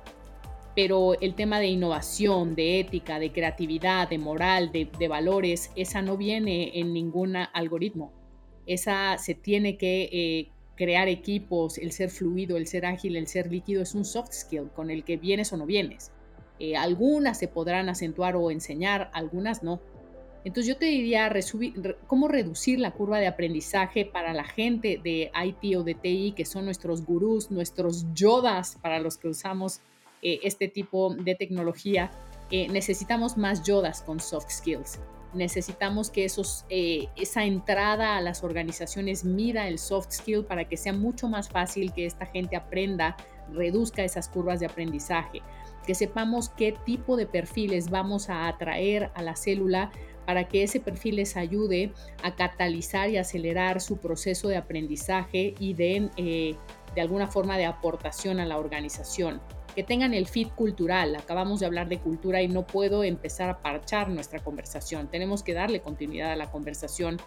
Pero 0.75 1.19
el 1.19 1.35
tema 1.35 1.59
de 1.59 1.67
innovación, 1.67 2.55
de 2.55 2.79
ética, 2.79 3.19
de 3.19 3.31
creatividad, 3.31 4.09
de 4.09 4.17
moral, 4.17 4.71
de, 4.71 5.07
valores, 5.07 5.71
esa 5.75 6.01
no 6.01 6.17
viene 6.17 6.79
en 6.79 6.93
ningún 6.93 7.35
algoritmo. 7.35 8.13
Esa 8.65 9.17
se 9.17 9.35
tiene 9.35 9.77
que 9.77 10.09
eh, 10.11 10.51
crear 10.75 11.09
equipos, 11.09 11.77
el 11.77 11.91
ser 11.91 12.09
fluido, 12.09 12.57
el 12.57 12.67
ser 12.67 12.85
ágil, 12.85 13.15
el 13.15 13.27
ser 13.27 13.51
líquido, 13.51 13.81
es 13.81 13.95
un 13.95 14.05
soft 14.05 14.31
skill 14.31 14.69
con 14.73 14.89
el 14.89 15.03
que 15.03 15.17
vienes 15.17 15.51
o 15.51 15.57
no 15.57 15.65
vienes. 15.65 16.11
Eh, 16.59 16.77
algunas 16.77 17.39
se 17.39 17.47
podrán 17.47 17.89
acentuar 17.89 18.35
o 18.35 18.51
enseñar, 18.51 19.09
algunas 19.13 19.63
no. 19.63 19.81
Entonces 20.43 20.73
yo 20.73 20.77
te 20.77 20.85
diría 20.85 21.31
cómo 22.07 22.27
reducir 22.27 22.79
la 22.79 22.91
curva 22.91 23.19
de 23.19 23.27
aprendizaje 23.27 24.05
para 24.05 24.33
la 24.33 24.43
gente 24.43 24.99
de 25.03 25.31
IT 25.43 25.75
o 25.75 25.83
de 25.83 25.93
TI, 25.95 26.33
que 26.35 26.45
son 26.45 26.65
nuestros 26.65 27.05
gurús, 27.05 27.51
nuestros 27.51 28.05
yodas 28.13 28.77
para 28.81 28.99
los 28.99 29.17
que 29.17 29.27
usamos 29.27 29.81
eh, 30.21 30.39
este 30.43 30.67
tipo 30.67 31.15
de 31.15 31.35
tecnología. 31.35 32.11
Eh, 32.51 32.67
necesitamos 32.67 33.37
más 33.37 33.63
yodas 33.63 34.01
con 34.01 34.19
soft 34.19 34.51
skills. 34.51 34.99
Necesitamos 35.33 36.11
que 36.11 36.25
esos, 36.25 36.65
eh, 36.69 37.07
esa 37.15 37.45
entrada 37.45 38.17
a 38.17 38.21
las 38.21 38.43
organizaciones 38.43 39.23
mida 39.23 39.67
el 39.67 39.79
soft 39.79 40.11
skill 40.11 40.43
para 40.43 40.67
que 40.67 40.77
sea 40.77 40.93
mucho 40.93 41.29
más 41.29 41.49
fácil 41.49 41.93
que 41.93 42.05
esta 42.05 42.25
gente 42.25 42.55
aprenda, 42.55 43.15
reduzca 43.51 44.03
esas 44.03 44.27
curvas 44.27 44.59
de 44.59 44.65
aprendizaje, 44.65 45.41
que 45.87 45.95
sepamos 45.95 46.49
qué 46.49 46.75
tipo 46.85 47.15
de 47.15 47.25
perfiles 47.25 47.89
vamos 47.89 48.29
a 48.29 48.47
atraer 48.47 49.09
a 49.15 49.21
la 49.21 49.35
célula 49.35 49.91
para 50.25 50.47
que 50.47 50.63
ese 50.63 50.79
perfil 50.79 51.15
les 51.15 51.37
ayude 51.37 51.93
a 52.23 52.35
catalizar 52.35 53.09
y 53.09 53.17
acelerar 53.17 53.81
su 53.81 53.97
proceso 53.97 54.49
de 54.49 54.57
aprendizaje 54.57 55.55
y 55.57 55.73
den 55.73 56.11
de 56.15 57.01
alguna 57.01 57.27
forma 57.27 57.57
de 57.57 57.65
aportación 57.65 58.39
a 58.39 58.45
la 58.45 58.57
organización 58.57 59.41
que 59.75 59.83
tengan 59.83 60.13
el 60.13 60.27
fit 60.27 60.49
cultural. 60.53 61.15
Acabamos 61.15 61.59
de 61.59 61.65
hablar 61.65 61.87
de 61.87 61.99
cultura 61.99 62.41
y 62.41 62.47
no 62.47 62.65
puedo 62.65 63.03
empezar 63.03 63.49
a 63.49 63.61
parchar 63.61 64.09
nuestra 64.09 64.39
conversación. 64.39 65.07
Tenemos 65.09 65.43
que 65.43 65.53
darle 65.53 65.81
continuidad 65.81 66.31
a 66.31 66.35
la 66.35 66.51
conversación 66.51 67.17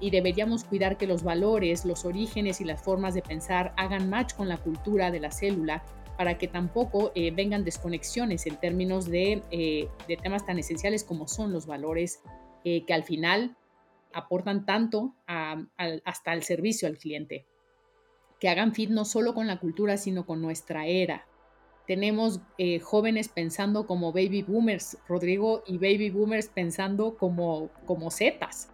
y 0.00 0.10
deberíamos 0.10 0.64
cuidar 0.64 0.96
que 0.96 1.06
los 1.06 1.22
valores, 1.22 1.84
los 1.84 2.04
orígenes 2.04 2.60
y 2.60 2.64
las 2.64 2.82
formas 2.82 3.14
de 3.14 3.22
pensar 3.22 3.72
hagan 3.76 4.10
match 4.10 4.34
con 4.34 4.48
la 4.48 4.56
cultura 4.56 5.12
de 5.12 5.20
la 5.20 5.30
célula 5.30 5.84
para 6.18 6.38
que 6.38 6.48
tampoco 6.48 7.12
eh, 7.14 7.30
vengan 7.30 7.64
desconexiones 7.64 8.46
en 8.46 8.56
términos 8.56 9.06
de, 9.06 9.42
eh, 9.50 9.88
temas 10.22 10.44
tan 10.44 10.58
esenciales 10.58 11.04
como 11.04 11.28
son 11.28 11.52
los 11.52 11.66
valores 11.66 12.20
eh, 12.64 12.84
que 12.84 12.94
al 12.94 13.04
final 13.04 13.56
aportan 14.12 14.66
tanto 14.66 15.14
hasta 15.26 16.34
el 16.34 16.42
servicio 16.42 16.86
al 16.86 16.98
cliente. 16.98 17.46
Que 18.38 18.48
hagan 18.48 18.74
fit 18.74 18.90
no 18.90 19.04
solo 19.06 19.32
con 19.32 19.46
la 19.46 19.58
cultura, 19.58 19.96
sino 19.96 20.26
con 20.26 20.42
nuestra 20.42 20.86
era, 20.86 21.26
tenemos 21.86 22.40
eh, 22.58 22.78
jóvenes 22.80 23.28
pensando 23.28 23.86
como 23.86 24.12
baby 24.12 24.42
boomers, 24.42 24.98
Rodrigo, 25.08 25.62
y 25.66 25.78
baby 25.78 26.10
boomers 26.10 26.48
pensando 26.48 27.16
como, 27.16 27.70
como 27.86 28.10
zetas. 28.10 28.70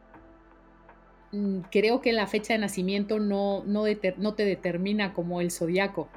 Mm, 1.33 1.61
creo 1.71 2.01
que 2.01 2.13
la 2.13 2.27
fecha 2.27 2.55
de 2.55 2.61
nacimiento 2.61 3.19
no, 3.19 3.65
no, 3.65 3.85
te 3.85 4.45
determina 4.45 5.13
como 5.13 5.41
el 5.41 5.51
zodiaco. 5.51 6.09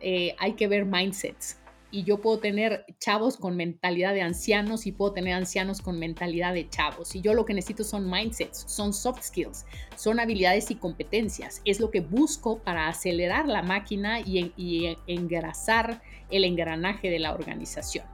Eh, 0.00 0.34
hay 0.38 0.52
que 0.54 0.68
ver 0.68 0.84
mindsets 0.84 1.58
y 1.90 2.02
yo 2.02 2.20
puedo 2.20 2.38
tener 2.38 2.84
chavos 2.98 3.36
con 3.36 3.56
mentalidad 3.56 4.12
de 4.12 4.22
ancianos 4.22 4.86
y 4.86 4.92
puedo 4.92 5.12
tener 5.12 5.34
ancianos 5.34 5.80
con 5.80 5.98
mentalidad 5.98 6.52
de 6.52 6.68
chavos. 6.68 7.14
Y 7.14 7.20
yo 7.20 7.34
lo 7.34 7.44
que 7.44 7.54
necesito 7.54 7.84
son 7.84 8.10
mindsets, 8.10 8.64
son 8.66 8.92
soft 8.92 9.22
skills, 9.22 9.64
son 9.96 10.20
habilidades 10.20 10.70
y 10.70 10.74
competencias. 10.74 11.62
Es 11.64 11.80
lo 11.80 11.90
que 11.90 12.00
busco 12.00 12.58
para 12.58 12.88
acelerar 12.88 13.46
la 13.48 13.62
máquina 13.62 14.20
y, 14.20 14.96
engrasar 15.06 16.02
el 16.30 16.44
engranaje 16.44 17.08
de 17.08 17.18
la 17.18 17.32
organización. 17.32 18.04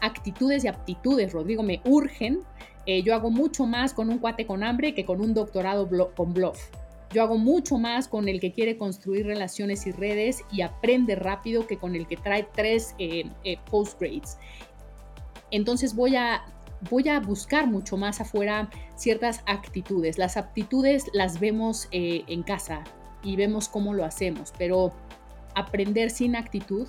Actitudes 0.00 0.64
y 0.64 0.68
aptitudes, 0.68 1.32
Rodrigo, 1.32 1.62
me 1.62 1.80
urgen. 1.84 2.40
Eh, 2.86 3.02
yo 3.02 3.14
hago 3.14 3.30
mucho 3.30 3.66
más 3.66 3.92
con 3.92 4.08
un 4.08 4.18
cuate 4.18 4.46
con 4.46 4.64
hambre 4.64 4.94
que 4.94 5.04
con 5.04 5.20
un 5.20 5.34
doctorado 5.34 5.88
con 6.16 6.34
bluff. 6.34 6.70
Yo 7.12 7.22
hago 7.22 7.38
mucho 7.38 7.76
más 7.76 8.06
con 8.06 8.28
el 8.28 8.38
que 8.38 8.52
quiere 8.52 8.76
construir 8.76 9.26
relaciones 9.26 9.84
y 9.86 9.90
redes 9.90 10.44
y 10.52 10.62
aprende 10.62 11.16
rápido 11.16 11.66
que 11.66 11.76
con 11.76 11.96
el 11.96 12.06
que 12.06 12.16
trae 12.16 12.46
tres 12.54 12.94
eh, 12.98 13.24
eh, 13.42 13.58
postgrades. 13.68 14.38
Entonces 15.50 15.96
voy 15.96 16.14
a, 16.14 16.44
voy 16.88 17.08
a 17.08 17.18
buscar 17.18 17.66
mucho 17.66 17.96
más 17.96 18.20
afuera 18.20 18.70
ciertas 18.94 19.42
actitudes. 19.46 20.18
Las 20.18 20.36
aptitudes 20.36 21.06
las 21.12 21.40
vemos 21.40 21.88
eh, 21.90 22.22
en 22.28 22.44
casa 22.44 22.84
y 23.24 23.34
vemos 23.34 23.68
cómo 23.68 23.92
lo 23.92 24.04
hacemos, 24.04 24.52
pero 24.56 24.92
aprender 25.56 26.10
sin 26.10 26.36
actitud, 26.36 26.86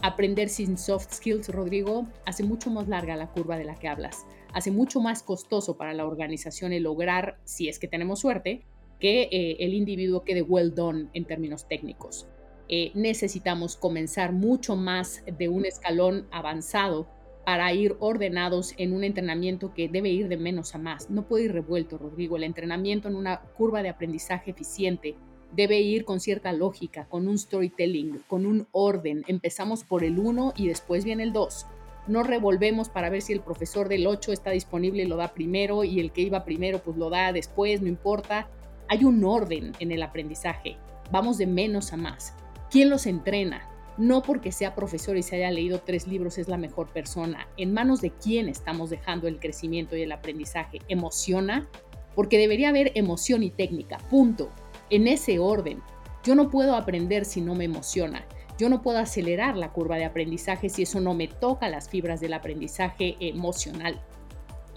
aprender 0.00 0.48
sin 0.48 0.78
soft 0.78 1.12
skills, 1.12 1.50
Rodrigo, 1.50 2.06
hace 2.24 2.42
mucho 2.42 2.70
más 2.70 2.88
larga 2.88 3.16
la 3.16 3.28
curva 3.28 3.58
de 3.58 3.64
la 3.64 3.74
que 3.74 3.88
hablas. 3.88 4.24
Hace 4.54 4.70
mucho 4.70 5.02
más 5.02 5.22
costoso 5.22 5.76
para 5.76 5.92
la 5.92 6.06
organización 6.06 6.72
el 6.72 6.84
lograr, 6.84 7.38
si 7.44 7.68
es 7.68 7.78
que 7.78 7.86
tenemos 7.86 8.20
suerte, 8.20 8.64
que 9.00 9.28
eh, 9.30 9.56
el 9.60 9.74
individuo 9.74 10.24
quede 10.24 10.42
well 10.42 10.74
done 10.74 11.08
en 11.12 11.24
términos 11.24 11.68
técnicos. 11.68 12.26
Eh, 12.68 12.90
necesitamos 12.94 13.76
comenzar 13.76 14.32
mucho 14.32 14.74
más 14.74 15.22
de 15.38 15.48
un 15.48 15.64
escalón 15.64 16.26
avanzado 16.30 17.06
para 17.44 17.72
ir 17.72 17.94
ordenados 18.00 18.74
en 18.76 18.92
un 18.92 19.04
entrenamiento 19.04 19.72
que 19.72 19.88
debe 19.88 20.08
ir 20.08 20.26
de 20.26 20.36
menos 20.36 20.74
a 20.74 20.78
más. 20.78 21.10
No 21.10 21.28
puede 21.28 21.44
ir 21.44 21.52
revuelto, 21.52 21.96
Rodrigo. 21.96 22.36
El 22.36 22.42
entrenamiento 22.42 23.06
en 23.06 23.14
una 23.14 23.40
curva 23.56 23.84
de 23.84 23.88
aprendizaje 23.88 24.50
eficiente 24.50 25.14
debe 25.52 25.80
ir 25.80 26.04
con 26.04 26.18
cierta 26.18 26.52
lógica, 26.52 27.06
con 27.08 27.28
un 27.28 27.38
storytelling, 27.38 28.22
con 28.26 28.46
un 28.46 28.66
orden. 28.72 29.22
Empezamos 29.28 29.84
por 29.84 30.02
el 30.02 30.18
1 30.18 30.54
y 30.56 30.66
después 30.66 31.04
viene 31.04 31.22
el 31.22 31.32
2. 31.32 31.66
No 32.08 32.24
revolvemos 32.24 32.88
para 32.88 33.10
ver 33.10 33.22
si 33.22 33.32
el 33.32 33.40
profesor 33.40 33.88
del 33.88 34.08
8 34.08 34.32
está 34.32 34.50
disponible 34.50 35.04
y 35.04 35.06
lo 35.06 35.16
da 35.16 35.32
primero 35.32 35.84
y 35.84 36.00
el 36.00 36.10
que 36.10 36.22
iba 36.22 36.44
primero 36.44 36.80
pues 36.80 36.96
lo 36.96 37.10
da 37.10 37.32
después, 37.32 37.80
no 37.80 37.86
importa. 37.86 38.48
Hay 38.88 39.04
un 39.04 39.24
orden 39.24 39.72
en 39.80 39.90
el 39.90 40.02
aprendizaje. 40.02 40.76
Vamos 41.10 41.38
de 41.38 41.46
menos 41.46 41.92
a 41.92 41.96
más. 41.96 42.34
¿Quién 42.70 42.88
los 42.88 43.06
entrena? 43.06 43.68
No 43.98 44.22
porque 44.22 44.52
sea 44.52 44.74
profesor 44.74 45.16
y 45.16 45.22
se 45.22 45.36
haya 45.36 45.50
leído 45.50 45.80
tres 45.80 46.06
libros 46.06 46.38
es 46.38 46.48
la 46.48 46.56
mejor 46.56 46.88
persona. 46.92 47.48
¿En 47.56 47.72
manos 47.72 48.00
de 48.00 48.10
quién 48.10 48.48
estamos 48.48 48.90
dejando 48.90 49.26
el 49.26 49.40
crecimiento 49.40 49.96
y 49.96 50.02
el 50.02 50.12
aprendizaje? 50.12 50.78
¿Emociona? 50.88 51.68
Porque 52.14 52.38
debería 52.38 52.68
haber 52.68 52.92
emoción 52.94 53.42
y 53.42 53.50
técnica. 53.50 53.98
Punto. 54.10 54.50
En 54.90 55.08
ese 55.08 55.38
orden. 55.40 55.82
Yo 56.22 56.34
no 56.34 56.48
puedo 56.48 56.76
aprender 56.76 57.24
si 57.24 57.40
no 57.40 57.54
me 57.54 57.64
emociona. 57.64 58.24
Yo 58.58 58.68
no 58.68 58.82
puedo 58.82 58.98
acelerar 58.98 59.56
la 59.56 59.72
curva 59.72 59.96
de 59.96 60.04
aprendizaje 60.04 60.68
si 60.68 60.82
eso 60.82 61.00
no 61.00 61.14
me 61.14 61.26
toca 61.26 61.68
las 61.68 61.88
fibras 61.88 62.20
del 62.20 62.34
aprendizaje 62.34 63.16
emocional 63.20 64.00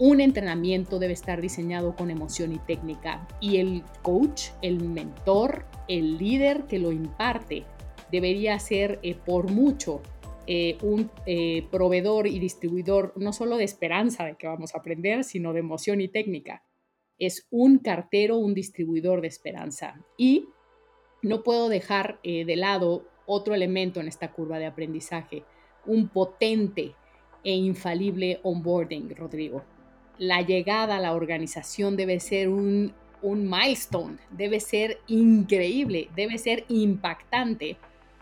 un 0.00 0.22
entrenamiento 0.22 0.98
debe 0.98 1.12
estar 1.12 1.42
diseñado 1.42 1.94
con 1.94 2.10
emoción 2.10 2.52
y 2.52 2.58
técnica 2.58 3.28
y 3.38 3.58
el 3.58 3.84
coach, 4.00 4.48
el 4.62 4.82
mentor, 4.82 5.66
el 5.88 6.16
líder 6.16 6.64
que 6.64 6.78
lo 6.78 6.90
imparte 6.90 7.66
debería 8.10 8.58
ser 8.58 8.98
eh, 9.02 9.14
por 9.14 9.50
mucho 9.50 10.00
eh, 10.46 10.78
un 10.82 11.10
eh, 11.26 11.66
proveedor 11.70 12.26
y 12.26 12.38
distribuidor 12.38 13.12
no 13.16 13.34
solo 13.34 13.58
de 13.58 13.64
esperanza 13.64 14.24
de 14.24 14.36
que 14.36 14.46
vamos 14.46 14.74
a 14.74 14.78
aprender, 14.78 15.22
sino 15.22 15.52
de 15.52 15.60
emoción 15.60 16.00
y 16.00 16.08
técnica. 16.08 16.64
Es 17.18 17.46
un 17.50 17.76
cartero, 17.76 18.38
un 18.38 18.54
distribuidor 18.54 19.20
de 19.20 19.28
esperanza. 19.28 20.02
Y 20.16 20.48
no 21.20 21.42
puedo 21.42 21.68
dejar 21.68 22.18
de 22.22 22.56
lado 22.56 23.06
otro 23.26 23.54
elemento 23.54 24.00
en 24.00 24.08
esta 24.08 24.32
curva 24.32 24.58
de 24.58 24.64
aprendizaje, 24.64 25.44
un 25.84 26.08
potente 26.08 26.94
e 27.44 27.54
infalible 27.54 28.40
onboarding, 28.42 29.14
Rodrigo 29.14 29.62
la 30.20 30.42
llegada 30.42 30.96
a 30.96 31.00
la 31.00 31.14
organización 31.14 31.96
debe 31.96 32.20
ser 32.20 32.50
un, 32.50 32.92
milestone, 33.22 34.18
debe 34.30 34.60
ser 34.60 34.98
increíble, 35.06 36.10
debe 36.14 36.36
ser 36.36 36.66
impactante 36.68 37.78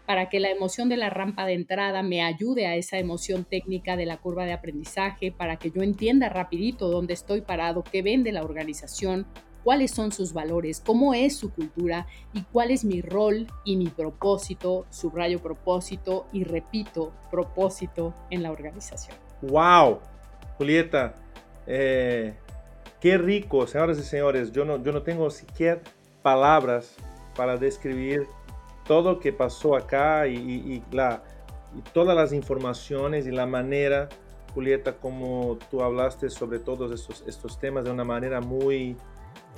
para 0.06 0.28
que 0.28 0.38
la 0.38 0.48
emoción 0.48 0.88
de 0.88 0.96
la 0.96 1.10
rampa 1.10 1.44
de 1.44 1.54
entrada 1.54 2.04
me 2.04 2.22
ayude 2.22 2.68
a 2.68 2.76
esa 2.76 2.98
emoción 2.98 3.44
técnica 3.44 3.96
de 3.96 4.06
la 4.06 4.16
curva 4.16 4.44
de 4.44 4.52
aprendizaje, 4.52 5.32
para 5.32 5.56
que 5.56 5.72
yo 5.72 5.82
entienda 5.82 6.28
rapidito 6.28 6.88
dónde 6.88 7.14
estoy 7.14 7.40
parado, 7.40 7.82
qué 7.82 8.00
vende 8.00 8.30
la 8.30 8.44
organización, 8.44 9.26
cuáles 9.64 9.90
son 9.90 10.12
sus 10.12 10.32
valores, 10.32 10.80
cómo 10.80 11.14
es 11.14 11.36
su 11.36 11.52
cultura 11.52 12.06
y 12.32 12.42
cuál 12.42 12.70
es 12.70 12.84
mi 12.84 13.02
rol 13.02 13.48
y 13.64 13.76
mi 13.76 13.88
propósito, 13.88 14.86
subrayo 14.88 15.42
propósito 15.42 16.28
y 16.32 16.44
repito 16.44 17.12
propósito 17.28 18.14
en 18.30 18.44
la 18.44 18.52
organización. 18.52 19.16
¡Wow! 19.42 19.98
Julieta, 20.58 21.14
eh, 21.68 22.34
qué 22.98 23.18
rico, 23.18 23.66
señoras 23.66 23.98
y 23.98 24.02
señores. 24.02 24.50
Yo 24.52 24.64
no, 24.64 24.82
yo 24.82 24.90
no 24.90 25.02
tengo 25.02 25.30
siquiera 25.30 25.80
palabras 26.22 26.96
para 27.36 27.58
describir 27.58 28.26
todo 28.86 29.12
lo 29.12 29.20
que 29.20 29.34
pasó 29.34 29.76
acá 29.76 30.26
y, 30.26 30.82
la, 30.90 31.22
todas 31.92 32.16
las 32.16 32.32
informaciones 32.32 33.26
y 33.26 33.30
la 33.30 33.46
manera, 33.46 34.08
Julieta, 34.54 34.96
como 34.96 35.58
tú 35.70 35.82
hablaste 35.82 36.30
sobre 36.30 36.58
todos 36.58 36.90
estos, 36.90 37.22
estos 37.26 37.60
temas 37.60 37.84
de 37.84 37.90
una 37.90 38.04
manera 38.04 38.40
muy, 38.40 38.96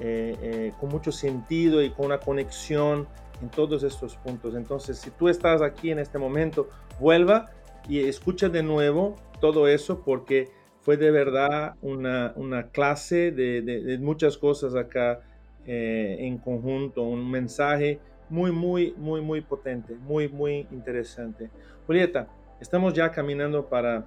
eh, 0.00 0.36
eh, 0.42 0.72
con 0.80 0.90
mucho 0.90 1.12
sentido 1.12 1.80
y 1.80 1.90
con 1.90 2.06
una 2.06 2.18
conexión 2.18 3.06
en 3.40 3.48
todos 3.50 3.84
estos 3.84 4.16
puntos. 4.16 4.56
Entonces, 4.56 4.98
si 4.98 5.10
tú 5.10 5.28
estás 5.28 5.62
aquí 5.62 5.92
en 5.92 6.00
este 6.00 6.18
momento, 6.18 6.68
vuelva 6.98 7.50
y 7.88 8.00
escucha 8.00 8.48
de 8.48 8.64
nuevo 8.64 9.14
todo 9.40 9.68
eso 9.68 10.02
porque 10.04 10.50
fue 10.80 10.96
de 10.96 11.10
verdad 11.10 11.74
una, 11.82 12.32
una 12.36 12.68
clase 12.68 13.32
de, 13.32 13.62
de, 13.62 13.98
muchas 13.98 14.38
cosas 14.38 14.74
acá 14.74 15.20
eh, 15.66 16.16
en 16.20 16.38
conjunto, 16.38 17.02
un 17.02 17.30
mensaje 17.30 18.00
muy, 18.28 18.50
muy, 18.50 18.94
muy, 18.96 19.20
muy 19.20 19.40
potente, 19.40 19.94
muy, 19.94 20.28
muy 20.28 20.66
interesante. 20.70 21.50
Julieta, 21.86 22.28
estamos 22.60 22.94
ya 22.94 23.10
caminando 23.10 23.68
para, 23.68 24.04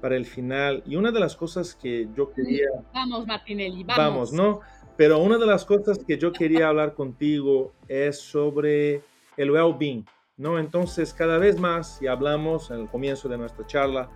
para 0.00 0.16
el 0.16 0.26
final 0.26 0.82
y 0.86 0.96
una 0.96 1.10
de 1.10 1.18
las 1.18 1.34
cosas 1.34 1.74
que 1.74 2.08
yo 2.14 2.32
quería... 2.32 2.68
Vamos, 2.94 3.26
Martinelli, 3.26 3.82
vamos. 3.82 3.96
Vamos, 3.96 4.32
¿no? 4.32 4.60
Pero 4.96 5.18
una 5.18 5.38
de 5.38 5.46
las 5.46 5.64
cosas 5.64 5.98
que 5.98 6.18
yo 6.18 6.32
quería 6.32 6.68
hablar 6.68 6.94
contigo 6.94 7.72
es 7.88 8.20
sobre 8.20 9.02
el 9.36 9.50
well-being, 9.50 10.04
¿no? 10.36 10.58
Entonces, 10.58 11.14
cada 11.14 11.38
vez 11.38 11.58
más, 11.58 12.00
y 12.02 12.06
hablamos 12.06 12.70
en 12.70 12.80
el 12.80 12.88
comienzo 12.88 13.28
de 13.28 13.38
nuestra 13.38 13.66
charla 13.66 14.10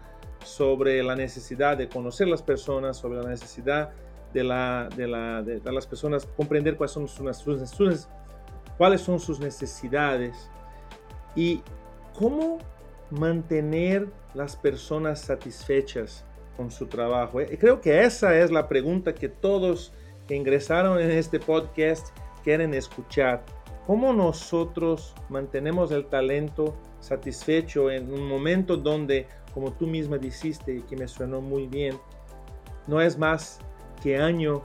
sobre 0.46 1.02
la 1.02 1.16
necesidad 1.16 1.76
de 1.76 1.88
conocer 1.88 2.28
las 2.28 2.42
personas, 2.42 2.96
sobre 2.96 3.20
la 3.22 3.28
necesidad 3.28 3.90
de, 4.32 4.44
la, 4.44 4.88
de, 4.96 5.06
la, 5.06 5.42
de, 5.42 5.72
las 5.72 5.87
personas 5.87 6.26
comprender 6.37 6.76
cuáles 6.76 6.92
son 6.92 7.09
sus, 7.09 8.09
cuáles 8.76 9.00
son 9.00 9.18
sus 9.18 9.40
necesidades 9.40 10.50
y 11.35 11.62
cómo 12.14 12.59
mantener 13.11 14.09
las 14.35 14.56
personas 14.56 15.20
satisfechas 15.20 16.24
con 16.56 16.70
su 16.70 16.87
trabajo. 16.87 17.40
Eh, 17.40 17.56
creo 17.59 17.80
que 17.80 18.04
esa 18.04 18.37
es 18.38 18.50
la 18.50 18.68
pregunta 18.68 19.14
que 19.14 19.28
todos 19.28 19.92
que 20.26 20.35
ingresaron 20.35 21.00
en 21.00 21.11
este 21.11 21.38
podcast 21.38 22.09
quieren 22.42 22.74
escuchar. 22.74 23.44
¿Cómo 23.87 24.12
nosotros 24.12 25.14
mantenemos 25.28 25.92
el 25.92 26.06
talento 26.06 26.74
satisfecho 27.00 27.90
en 27.90 28.12
un 28.12 28.26
momento 28.26 28.76
donde, 28.76 29.28
como 29.56 29.72
tú 29.72 29.86
misma 29.86 30.18
dijiste 30.18 30.82
que 30.86 30.96
me 30.96 31.08
suenó 31.08 31.40
muy 31.40 31.66
bien, 31.66 31.96
no 32.86 33.00
es 33.00 33.16
más 33.16 33.58
que 34.02 34.18
año, 34.18 34.62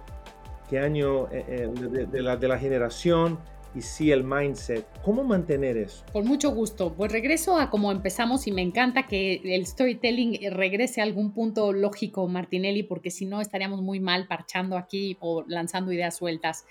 que 0.70 0.80
año 0.80 1.30
eh, 1.32 1.46
eh, 1.48 2.08
de, 2.12 2.22
la, 2.22 2.60
generación, 2.60 3.40
y 3.74 3.84
sí 3.84 4.12
el 4.12 4.26
mindset. 4.26 4.86
¿Cómo 5.02 5.24
mantener 5.24 5.78
eso? 5.78 6.04
Con 6.12 6.28
mucho 6.28 6.52
gusto. 6.52 6.94
Pues 6.94 7.10
regreso 7.10 7.58
a 7.58 7.70
como 7.70 7.90
empezamos 7.90 8.48
y 8.48 8.52
me 8.52 8.62
encanta 8.62 9.08
que 9.08 9.40
el 9.46 9.66
storytelling 9.66 10.52
regrese 10.52 11.00
a 11.00 11.06
algún 11.06 11.32
punto 11.32 11.72
lógico, 11.72 12.28
Martinelli, 12.28 12.84
porque 12.84 13.12
si 13.12 13.26
no 13.26 13.40
estaríamos 13.40 13.82
muy 13.82 14.02
mal 14.02 14.28
parchando 14.28 14.76
aquí 14.76 15.16
o 15.22 15.46
lanzando 15.48 15.94
ideas 15.94 16.18
sueltas. 16.18 16.66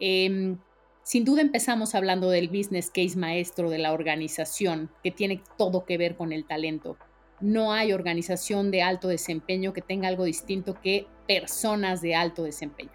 Em, 0.00 0.56
sin 1.02 1.26
duda 1.26 1.42
empezamos 1.42 1.94
hablando 1.94 2.30
del 2.30 2.48
business 2.48 2.88
case 2.88 3.18
maestro 3.18 3.68
de 3.68 3.76
la 3.76 3.92
organización, 3.92 4.90
que 5.04 5.10
tiene 5.10 5.42
todo 5.58 5.84
que 5.84 5.98
ver 5.98 6.16
con 6.16 6.32
el 6.32 6.46
talento. 6.46 6.96
No 7.40 7.72
hay 7.72 7.92
organización 7.92 8.70
de 8.70 8.82
alto 8.82 9.08
desempeño 9.08 9.72
que 9.72 9.82
tenga 9.82 10.08
algo 10.08 10.24
distinto 10.24 10.80
que 10.80 11.06
personas 11.26 12.00
de 12.00 12.14
alto 12.14 12.42
desempeño. 12.42 12.90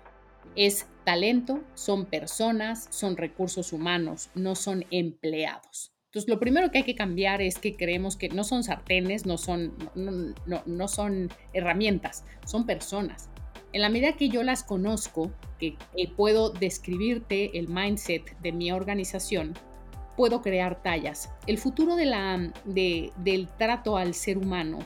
Es 0.56 0.88
talento, 1.06 1.64
son 1.74 2.06
personas, 2.06 2.88
son 2.90 3.18
recursos 3.18 3.74
humanos, 3.74 4.30
no 4.36 4.56
son 4.56 4.86
empleados. 4.92 5.94
Entonces, 6.14 6.30
lo 6.30 6.40
primero 6.40 6.70
que 6.70 6.80
hay 6.80 6.84
que 6.84 6.96
cambiar 6.96 7.42
es 7.42 7.58
que 7.58 7.76
creemos 7.76 8.16
que 8.16 8.30
no 8.30 8.44
son 8.44 8.64
sartenes, 8.64 9.26
no 9.26 9.40
son, 9.40 9.74
no, 9.96 10.88
son 10.88 11.30
herramientas, 11.54 12.24
son 12.46 12.68
personas. 12.68 13.30
En 13.72 13.82
la 13.82 13.90
medida 13.90 14.16
que 14.16 14.30
yo 14.30 14.44
las 14.44 14.64
conozco, 14.64 15.32
que 15.58 15.76
puedo 16.16 16.52
describirte 16.52 17.58
el 17.58 17.68
mindset 17.68 18.38
de 18.42 18.52
mi 18.52 18.72
organización, 18.72 19.56
puedo 20.16 20.42
crear 20.42 20.82
tallas. 20.82 21.32
El 21.48 21.58
futuro 21.58 21.96
del 21.96 23.48
trato 23.58 23.98
al 23.98 24.14
ser 24.14 24.38
humano 24.38 24.80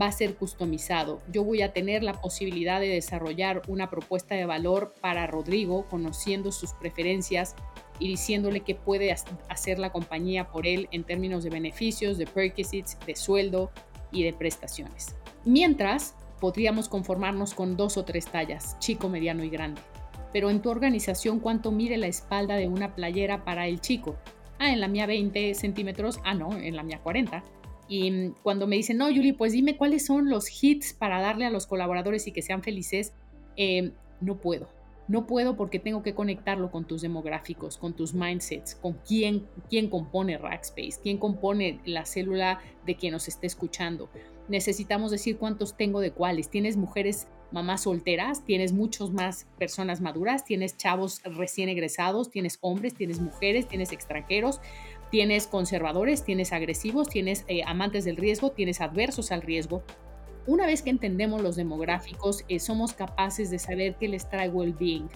va 0.00 0.06
a 0.06 0.12
ser 0.12 0.34
customizado. 0.34 1.20
Yo 1.30 1.44
voy 1.44 1.62
a 1.62 1.72
tener 1.72 2.02
la 2.02 2.20
posibilidad 2.20 2.80
de 2.80 2.88
desarrollar 2.88 3.62
una 3.68 3.90
propuesta 3.90 4.34
de 4.34 4.44
valor 4.44 4.94
para 5.00 5.26
Rodrigo, 5.26 5.86
conociendo 5.88 6.52
sus 6.52 6.72
preferencias 6.72 7.54
y 7.98 8.08
diciéndole 8.08 8.60
qué 8.60 8.74
puede 8.74 9.14
hacer 9.48 9.78
la 9.78 9.92
compañía 9.92 10.48
por 10.48 10.66
él 10.66 10.88
en 10.90 11.04
términos 11.04 11.44
de 11.44 11.50
beneficios, 11.50 12.18
de 12.18 12.26
perquisites, 12.26 12.98
de 13.06 13.14
sueldo 13.14 13.70
y 14.10 14.24
de 14.24 14.32
prestaciones. 14.32 15.14
Mientras, 15.44 16.16
podríamos 16.40 16.88
conformarnos 16.88 17.54
con 17.54 17.76
dos 17.76 17.96
o 17.96 18.04
tres 18.04 18.26
tallas, 18.26 18.76
chico, 18.80 19.08
mediano 19.08 19.44
y 19.44 19.50
grande. 19.50 19.80
Pero 20.32 20.50
en 20.50 20.60
tu 20.60 20.70
organización, 20.70 21.38
¿cuánto 21.38 21.70
mide 21.70 21.96
la 21.96 22.08
espalda 22.08 22.56
de 22.56 22.66
una 22.66 22.96
playera 22.96 23.44
para 23.44 23.68
el 23.68 23.80
chico? 23.80 24.16
Ah, 24.58 24.72
en 24.72 24.80
la 24.80 24.88
mía 24.88 25.06
20 25.06 25.54
centímetros, 25.54 26.20
ah, 26.24 26.34
no, 26.34 26.52
en 26.52 26.76
la 26.76 26.82
mía 26.82 27.00
40 27.02 27.42
y 27.88 28.10
mm, 28.10 28.34
cuando 28.42 28.66
me 28.66 28.76
dicen, 28.76 28.96
no, 28.96 29.10
Yuli, 29.10 29.32
pues 29.32 29.52
dime 29.52 29.76
cuáles 29.76 30.06
son 30.06 30.30
los 30.30 30.46
hits 30.62 30.92
para 30.92 31.20
darle 31.20 31.46
a 31.46 31.50
los 31.50 31.66
colaboradores 31.66 32.26
y 32.26 32.32
que 32.32 32.42
sean 32.42 32.62
felices, 32.62 33.12
eh, 33.56 33.92
no 34.20 34.36
puedo. 34.38 34.68
No 35.06 35.26
puedo 35.26 35.54
porque 35.54 35.78
tengo 35.78 36.02
que 36.02 36.14
conectarlo 36.14 36.70
con 36.70 36.86
tus 36.86 37.02
demográficos, 37.02 37.76
con 37.76 37.92
tus 37.92 38.14
mindsets, 38.14 38.74
con 38.74 38.94
quién, 39.06 39.46
quién 39.68 39.90
compone 39.90 40.38
Rackspace, 40.38 40.98
quién 41.02 41.18
compone 41.18 41.80
la 41.84 42.06
célula 42.06 42.60
de 42.86 42.96
quien 42.96 43.12
nos 43.12 43.28
esté 43.28 43.46
escuchando. 43.46 44.08
Necesitamos 44.48 45.10
decir 45.10 45.36
cuántos 45.36 45.76
tengo 45.76 46.00
de 46.00 46.12
cuáles. 46.12 46.48
Tienes 46.48 46.78
mujeres 46.78 47.26
mamás 47.52 47.82
solteras, 47.82 48.44
tienes 48.44 48.72
muchos 48.72 49.12
más 49.12 49.46
personas 49.58 50.00
maduras, 50.00 50.44
tienes 50.44 50.76
chavos 50.76 51.22
recién 51.24 51.68
egresados, 51.68 52.30
tienes 52.30 52.58
hombres, 52.60 52.94
tienes 52.94 53.20
mujeres, 53.20 53.68
tienes 53.68 53.92
extranjeros. 53.92 54.60
Tienes 55.10 55.46
conservadores, 55.46 56.24
tienes 56.24 56.52
agresivos, 56.52 57.08
tienes 57.08 57.44
eh, 57.46 57.62
amantes 57.64 58.04
del 58.04 58.16
riesgo, 58.16 58.50
tienes 58.50 58.80
adversos 58.80 59.30
al 59.30 59.42
riesgo. 59.42 59.84
Una 60.46 60.66
vez 60.66 60.82
que 60.82 60.90
entendemos 60.90 61.40
los 61.40 61.54
demográficos, 61.54 62.44
eh, 62.48 62.58
somos 62.58 62.94
capaces 62.94 63.48
de 63.48 63.60
saber 63.60 63.94
qué 63.94 64.08
les 64.08 64.28
trae 64.28 64.48
well-being. 64.48 65.08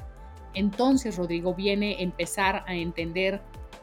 Entonces, 0.55 1.17
Rodrigo, 1.17 1.53
viene 1.53 2.01
empezar 2.01 2.65
a 2.69 2.77
entender 2.77 3.43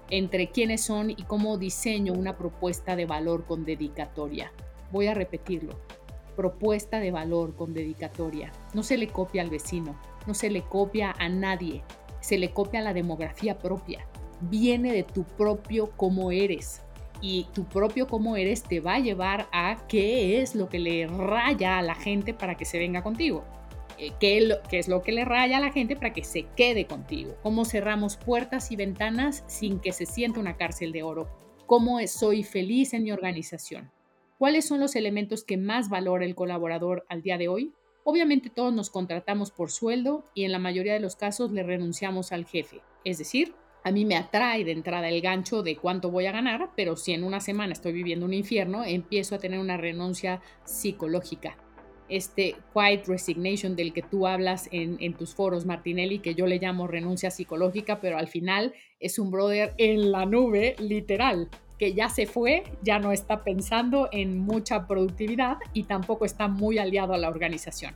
entre 0.10 0.52
quiénes 0.52 0.82
son 0.82 1.10
y 1.10 1.24
cómo 1.24 1.58
diseño 1.58 2.14
una 2.14 2.38
propuesta 2.38 2.96
de 2.96 3.06
valor 3.06 3.46
con 3.46 3.66
dedicatoria. 3.66 4.54
Voy 4.92 5.08
a 5.08 5.14
repetirlo. 5.14 5.78
Propuesta 6.36 7.00
de 7.00 7.12
valor 7.12 7.56
con 7.56 7.74
dedicatoria. 7.74 8.52
No 8.74 8.84
se 8.84 8.98
le 8.98 9.08
copia 9.08 9.42
al 9.42 9.50
vecino, 9.50 10.00
no 10.28 10.34
se 10.34 10.50
le 10.50 10.64
copia 10.64 11.16
a 11.18 11.30
nadie, 11.30 11.84
se 12.20 12.38
le 12.38 12.52
copia 12.52 12.80
a 12.80 12.84
la 12.84 12.94
demografía 12.94 13.58
propia 13.58 14.06
viene 14.42 14.94
de 14.94 15.04
tu 15.04 15.24
propio 15.24 15.92
cómo 15.96 16.32
eres. 16.32 16.82
Y 17.22 17.48
tu 17.54 17.66
propio 17.66 18.08
cómo 18.08 18.36
eres 18.36 18.64
te 18.64 18.80
va 18.80 18.96
a 18.96 19.00
llevar 19.00 19.48
a 19.52 19.78
qué 19.88 20.42
es 20.42 20.54
lo 20.54 20.70
que 20.70 20.80
le 20.80 21.08
raya 21.08 21.78
a 21.78 21.82
la 21.82 21.96
gente 21.96 22.34
para 22.34 22.56
que 22.56 22.66
se 22.66 22.78
venga 22.78 23.04
contigo. 23.04 23.44
Eh, 23.98 24.12
¿Qué, 24.20 24.50
es 24.72 24.88
lo 24.88 25.02
que 25.02 25.12
le 25.14 25.24
raya 25.24 25.58
a 25.58 25.62
la 25.62 25.72
gente 25.72 25.96
para 25.96 26.14
que 26.14 26.24
se 26.24 26.46
quede 26.56 26.86
contigo? 26.86 27.36
¿Cómo 27.42 27.64
cerramos 27.64 28.18
puertas 28.18 28.72
y 28.72 28.76
ventanas 28.76 29.44
sin 29.48 29.80
que 29.80 29.94
se 29.94 30.06
sienta 30.06 30.40
una 30.40 30.58
cárcel 30.58 30.92
de 30.92 31.04
oro? 31.04 31.30
¿Cómo 31.66 32.06
soy 32.08 32.44
feliz 32.44 32.94
en 32.94 33.04
mi 33.04 33.12
organización? 33.12 33.90
¿Cuáles 34.38 34.68
son 34.68 34.82
los 34.82 34.98
elementos 34.98 35.46
que 35.46 35.56
más 35.56 35.90
valora 35.90 36.26
el 36.26 36.36
colaborador 36.36 37.06
al 37.08 37.22
día 37.22 37.38
de 37.38 37.48
hoy? 37.48 37.72
Obviamente 38.04 38.50
todos 38.50 38.74
nos 38.74 38.90
contratamos 38.90 39.50
por 39.50 39.72
sueldo 39.72 40.26
y 40.34 40.44
en 40.44 40.52
la 40.52 40.60
mayoría 40.60 40.94
de 40.94 41.00
los 41.00 41.16
casos 41.16 41.52
le 41.52 41.64
renunciamos 41.64 42.34
al 42.34 42.46
jefe, 42.46 42.82
es 43.06 43.18
decir, 43.18 43.54
a 43.86 43.92
mí 43.92 44.04
me 44.04 44.18
atrae 44.18 44.66
de 44.66 44.74
entrada 44.74 45.08
el 45.08 45.22
gancho 45.22 45.64
de 45.64 45.78
cuánto 45.78 46.12
voy 46.12 46.26
a 46.26 46.34
ganar, 46.34 46.72
pero 46.76 46.98
si 46.98 47.14
en 47.14 47.24
una 47.24 47.40
semana 47.40 47.72
estoy 47.72 47.94
viviendo 47.94 48.26
un 48.26 48.34
infierno, 48.34 48.84
empiezo 48.84 49.36
a 49.36 49.40
tener 49.40 49.60
una 49.60 49.78
renuncia 49.78 50.42
psicológica. 50.66 51.56
Este 52.10 52.56
quiet 52.74 53.08
resignation 53.08 53.76
del 53.76 53.94
que 53.94 54.02
tú 54.02 54.28
hablas 54.28 54.68
en, 54.72 54.98
en 55.00 55.14
tus 55.14 55.34
foros, 55.34 55.66
Martinelli, 55.66 56.20
que 56.20 56.36
yo 56.36 56.46
le 56.46 56.60
llamo 56.60 56.88
renuncia 56.88 57.32
psicológica, 57.32 58.02
pero 58.02 58.18
al 58.18 58.28
final 58.28 58.74
es 59.00 59.18
un 59.18 59.32
brother 59.32 59.74
en 59.78 60.12
la 60.12 60.26
nube, 60.26 60.76
literal, 60.80 61.50
que 61.78 61.94
ya 61.94 62.10
se 62.10 62.26
fue, 62.26 62.64
ya 62.82 63.00
no 63.00 63.12
está 63.12 63.44
pensando 63.44 64.08
en 64.12 64.40
mucha 64.40 64.88
productividad 64.88 65.58
y 65.74 65.84
tampoco 65.84 66.26
está 66.26 66.48
muy 66.48 66.78
aliado 66.78 67.14
a 67.14 67.18
la 67.18 67.30
organización. 67.30 67.94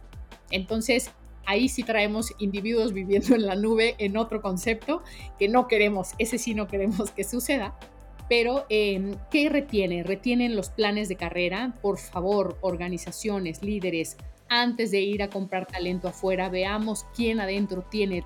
Entonces, 0.51 1.11
ahí 1.45 1.69
sí 1.69 1.83
traemos 1.83 2.33
individuos 2.39 2.93
viviendo 2.93 3.35
en 3.35 3.45
la 3.45 3.55
nube 3.55 3.95
en 3.97 4.17
otro 4.17 4.41
concepto 4.41 5.01
que 5.37 5.47
no 5.47 5.67
queremos, 5.67 6.11
ese 6.17 6.37
sí 6.37 6.53
no 6.53 6.67
queremos 6.67 7.11
que 7.11 7.23
suceda. 7.23 7.77
Pero, 8.27 8.65
em, 8.69 9.15
¿qué 9.31 9.49
retiene? 9.49 10.03
Retienen 10.03 10.55
los 10.55 10.69
planes 10.69 11.09
de 11.09 11.15
carrera. 11.15 11.73
Por 11.81 11.97
favor, 11.97 12.59
organizaciones, 12.61 13.63
líderes, 13.63 14.17
antes 14.49 14.91
de 14.91 15.01
ir 15.01 15.23
a 15.23 15.29
comprar 15.29 15.65
talento 15.65 16.07
afuera, 16.07 16.47
veamos 16.49 17.05
quién 17.15 17.39
adentro 17.39 17.83
tiene, 17.89 18.23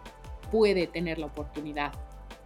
puede 0.52 0.88
tener 0.88 1.20
la 1.20 1.28
oportunidad. 1.28 1.94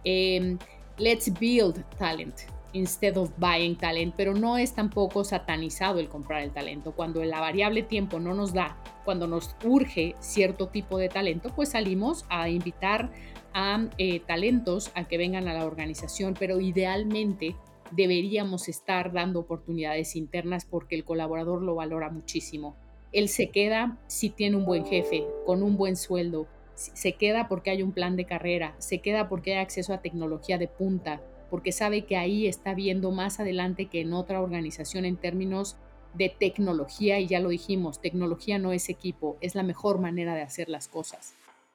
Em, 0.04 0.56
let's 0.98 1.32
build 1.40 1.84
talent 1.98 2.42
instead 2.72 3.16
of 3.16 3.30
buying 3.38 3.76
talent, 3.76 4.14
pero 4.16 4.34
no 4.34 4.58
es 4.58 4.74
tampoco 4.74 5.24
satanizado 5.24 5.98
el 5.98 6.08
comprar 6.08 6.42
el 6.42 6.52
talento. 6.52 6.92
Cuando 6.92 7.24
la 7.24 7.40
variable 7.40 7.82
tiempo 7.82 8.20
no 8.20 8.34
nos 8.34 8.52
da, 8.52 8.76
cuando 9.04 9.26
nos 9.26 9.56
urge 9.64 10.14
cierto 10.20 10.68
tipo 10.68 10.98
de 10.98 11.08
talento, 11.08 11.50
pues 11.54 11.70
salimos 11.70 12.24
a 12.28 12.48
invitar 12.48 13.10
a 13.54 13.86
eh, 13.98 14.20
talentos 14.20 14.90
a 14.94 15.04
que 15.04 15.18
vengan 15.18 15.48
a 15.48 15.54
la 15.54 15.64
organización, 15.64 16.34
pero 16.38 16.60
idealmente 16.60 17.56
deberíamos 17.90 18.68
estar 18.68 19.12
dando 19.12 19.40
oportunidades 19.40 20.14
internas 20.16 20.66
porque 20.66 20.94
el 20.94 21.04
colaborador 21.04 21.62
lo 21.62 21.74
valora 21.74 22.10
muchísimo. 22.10 22.76
Él 23.12 23.28
se 23.28 23.48
queda 23.48 23.98
si 24.06 24.28
tiene 24.28 24.56
un 24.56 24.66
buen 24.66 24.84
jefe, 24.84 25.24
con 25.46 25.62
un 25.62 25.76
buen 25.76 25.96
sueldo, 25.96 26.46
se 26.74 27.14
queda 27.14 27.48
porque 27.48 27.70
hay 27.70 27.82
un 27.82 27.92
plan 27.92 28.14
de 28.16 28.24
carrera, 28.24 28.74
se 28.78 28.98
queda 28.98 29.28
porque 29.28 29.54
hay 29.54 29.62
acceso 29.62 29.92
a 29.92 30.02
tecnología 30.02 30.58
de 30.58 30.68
punta, 30.68 31.20
porque 31.50 31.72
sabe 31.72 32.04
que 32.04 32.16
ahí 32.16 32.46
está 32.46 32.74
viendo 32.74 33.10
más 33.10 33.40
adelante 33.40 33.86
que 33.86 34.00
en 34.00 34.12
otra 34.12 34.40
organización 34.40 35.04
en 35.04 35.16
términos 35.16 35.76
de 36.14 36.28
tecnología, 36.28 37.20
y 37.20 37.26
ya 37.26 37.40
lo 37.40 37.50
dijimos, 37.50 38.00
tecnología 38.00 38.58
no 38.58 38.72
es 38.72 38.88
equipo, 38.88 39.36
es 39.40 39.54
la 39.54 39.62
mejor 39.62 40.00
manera 40.00 40.34
de 40.34 40.42
hacer 40.42 40.68
las 40.68 40.88
cosas. 40.88 41.34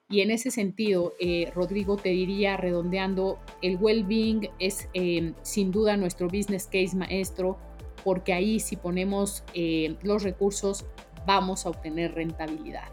Y 0.09 0.21
en 0.21 0.31
ese 0.31 0.51
sentido, 0.51 1.13
eh, 1.19 1.51
Rodrigo, 1.55 1.97
te 1.97 2.09
diría, 2.09 2.57
redondeando, 2.57 3.39
el 3.61 3.77
well-being 3.77 4.49
es 4.59 4.89
eh, 4.93 5.33
sin 5.41 5.71
duda 5.71 5.97
nuestro 5.97 6.27
business 6.27 6.65
case 6.65 6.95
maestro, 6.95 7.57
porque 8.03 8.33
ahí 8.33 8.59
si 8.59 8.75
ponemos 8.75 9.43
eh, 9.53 9.95
los 10.03 10.23
recursos 10.23 10.85
vamos 11.25 11.65
a 11.65 11.69
obtener 11.69 12.13
rentabilidad, 12.13 12.89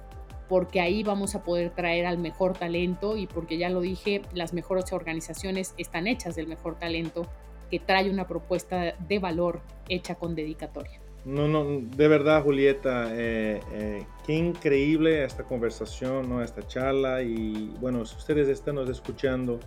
porque 0.51 0.81
ahí 0.81 1.05
vamos 1.05 1.37
a 1.37 1.45
poder 1.45 1.71
traer 1.71 2.07
al 2.07 2.19
mejor 2.19 2.59
talento 2.59 3.17
y 3.17 3.29
porque 3.29 3.57
ya 3.57 3.71
lo 3.71 3.81
dije, 3.81 4.23
las 4.35 4.53
mejores 4.53 4.93
organizaciones 4.93 5.75
están 5.79 6.09
hechas 6.09 6.35
del 6.35 6.49
mejor 6.49 6.77
talento 6.77 7.29
que 7.71 7.79
trae 7.79 8.11
una 8.11 8.27
propuesta 8.27 8.97
de 8.99 9.19
valor 9.21 9.61
hecha 9.89 10.17
con 10.17 10.35
dedicatoria. 10.35 11.01
No, 11.25 11.47
no, 11.47 11.65
de 11.65 12.09
verdad, 12.09 12.43
Julieta, 12.43 13.11
eh, 13.13 13.61
eh, 13.73 14.05
qué 14.27 14.35
increíble 14.35 15.23
esta 15.23 15.45
conversación, 15.45 16.29
¿no? 16.29 16.43
esta 16.43 16.67
charla. 16.67 17.23
Y 17.23 17.73
bueno, 17.81 18.05
si 18.05 18.17
ustedes 18.17 18.49
están 18.49 18.77
escuchando 18.89 19.61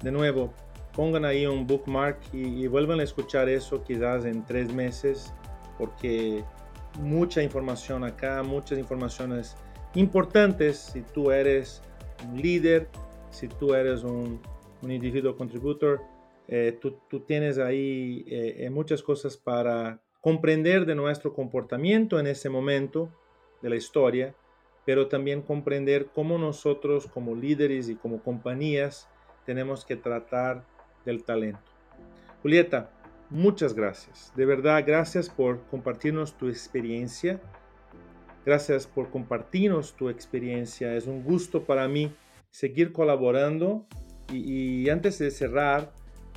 de 0.00 0.12
nuevo, 0.12 0.54
pongan 0.94 1.24
ahí 1.24 1.44
un 1.44 1.66
bookmark 1.66 2.20
y, 2.32 2.68
vuelvan 2.68 3.00
a 3.00 3.02
escuchar 3.02 3.48
eso 3.48 3.82
quizás 3.82 4.26
en 4.26 4.44
tres 4.44 4.72
meses, 4.72 5.34
porque 5.76 6.44
mucha 7.00 7.42
información 7.42 8.04
acá, 8.04 8.44
muchas 8.44 8.78
informaciones 8.78 9.56
importantes 9.94 10.78
si 10.78 11.02
tú 11.02 11.30
eres 11.30 11.82
un 12.28 12.40
líder, 12.40 12.88
si 13.30 13.48
tú 13.48 13.74
eres 13.74 14.02
un, 14.02 14.40
un 14.82 14.90
individuo 14.90 15.36
contributor. 15.36 16.02
Eh, 16.46 16.76
tú, 16.80 16.98
tú, 17.08 17.20
tienes 17.20 17.58
ahí 17.58 18.26
muchas 18.70 19.02
cosas 19.02 19.36
para 19.36 20.00
comprender 20.20 20.84
de 20.84 20.94
nuestro 20.94 21.32
comportamiento 21.32 22.20
en 22.20 22.26
ese 22.26 22.50
momento 22.50 23.08
de 23.62 23.70
la 23.70 23.76
historia, 23.76 24.34
pero 24.84 25.08
también 25.08 25.40
comprender 25.42 26.08
cómo 26.14 26.38
nosotros 26.38 27.06
como 27.06 27.34
líderes 27.34 27.88
y 27.88 27.94
como 27.94 28.22
compañías 28.22 29.08
tenemos 29.46 29.84
que 29.84 29.96
tratar 29.96 30.64
del 31.04 31.24
talento. 31.24 31.60
Julieta, 32.42 32.90
muchas 33.30 33.74
gracias. 33.74 34.32
De 34.36 34.44
verdad, 34.44 34.84
gracias 34.86 35.28
por 35.30 35.62
compartirnos 35.66 36.36
tu 36.36 36.48
experiencia. 36.48 37.40
Gracias 38.44 38.86
por 38.86 39.10
compartirnos 39.10 39.94
tu 39.94 40.08
experiencia. 40.08 40.94
Es 40.94 41.06
un 41.06 41.22
gusto 41.22 41.64
para 41.64 41.88
mí 41.88 42.12
seguir 42.50 42.92
colaborando. 42.92 43.86
Y, 44.32 44.82
y 44.82 44.90
antes 44.90 45.18
de 45.18 45.30
cerrar, 45.30 45.92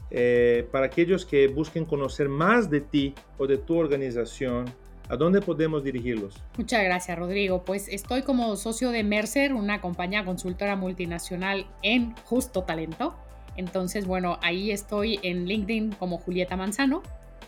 eh, 0.10 0.67
para 0.72 0.86
aquellos 0.86 1.26
que 1.26 1.48
busquen 1.48 1.86
conocer 1.86 2.30
más 2.30 2.70
de 2.70 2.82
ti 2.82 3.13
o 3.38 3.46
de 3.46 3.58
tu 3.58 3.78
organización, 3.78 4.65
¿a 5.10 5.17
dónde 5.17 5.41
podemos 5.41 5.84
dirigirlos? 5.84 6.41
Muchas 6.58 6.84
gracias, 6.84 7.17
Rodrigo. 7.17 7.63
Pues 7.65 7.88
estoy 7.89 8.22
como 8.22 8.56
socio 8.56 8.91
de 8.91 9.04
Mercer, 9.04 9.54
una 9.54 9.82
compañía 9.82 10.24
consultora 10.24 10.76
multinacional 10.76 11.67
en 11.84 12.15
justo 12.24 12.63
talento. 12.63 13.15
Entonces, 13.58 14.06
bueno, 14.06 14.38
ahí 14.41 14.72
estoy 14.72 15.20
en 15.24 15.46
LinkedIn 15.46 15.91
como 15.93 16.20
Julieta 16.20 16.56
Manzano. 16.56 17.02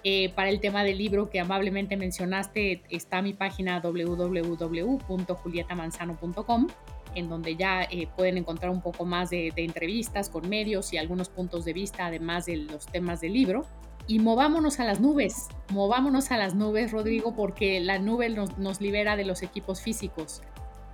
Eh, 0.04 0.34
para 0.36 0.50
el 0.50 0.60
tema 0.60 0.84
del 0.84 0.98
libro 0.98 1.30
que 1.30 1.40
amablemente 1.40 1.96
mencionaste, 1.98 2.82
está 2.90 3.22
mi 3.22 3.34
página 3.34 3.80
www.julietamanzano.com 3.82 6.68
en 7.16 7.30
donde 7.30 7.56
ya 7.56 7.84
eh, 7.84 8.08
pueden 8.16 8.38
encontrar 8.38 8.72
un 8.72 8.82
poco 8.82 9.06
más 9.06 9.30
de, 9.30 9.54
entrevistas 9.56 10.30
con 10.30 10.48
medios 10.48 10.94
y 10.94 10.98
algunos 10.98 11.30
puntos 11.30 11.66
de 11.66 11.74
vista, 11.74 12.06
además 12.06 12.46
de 12.46 12.58
los 12.58 12.86
temas 12.86 13.22
del 13.22 13.34
libro. 13.34 13.66
Y 14.08 14.20
movámonos 14.20 14.80
a 14.80 14.86
las 14.86 15.00
nubes, 15.00 15.48
movámonos 15.70 16.32
a 16.32 16.38
las 16.38 16.56
nubes, 16.56 16.92
Rodrigo, 16.92 17.36
porque 17.36 17.80
la 17.80 18.00
nube 18.00 18.30
nos, 18.30 18.82
libera 18.82 19.16
de 19.16 19.26
los 19.26 19.44
equipos 19.44 19.82
físicos, 19.82 20.42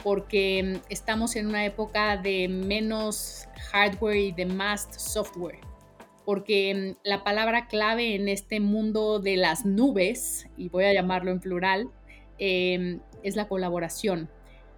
porque 0.04 0.64
mm, 0.64 0.86
estamos 0.90 1.36
en 1.36 1.48
una 1.48 1.66
época 1.66 2.18
de 2.18 2.48
menos 2.48 3.48
hardware 3.72 4.18
y 4.18 4.32
de 4.32 4.46
más 4.46 4.90
software 4.98 5.60
porque 6.26 6.96
mm, 7.04 7.08
la 7.08 7.24
palabra 7.24 7.68
clave 7.68 8.16
en 8.16 8.28
este 8.28 8.60
mundo 8.60 9.20
de 9.20 9.38
las 9.38 9.66
nubes, 9.66 10.48
y 10.58 10.70
voy 10.70 10.86
a 10.86 10.94
llamarlo 10.94 11.32
en 11.32 11.40
plural, 11.40 11.90
em, 12.38 13.00
es 13.24 13.36
la 13.36 13.48
colaboración 13.48 14.30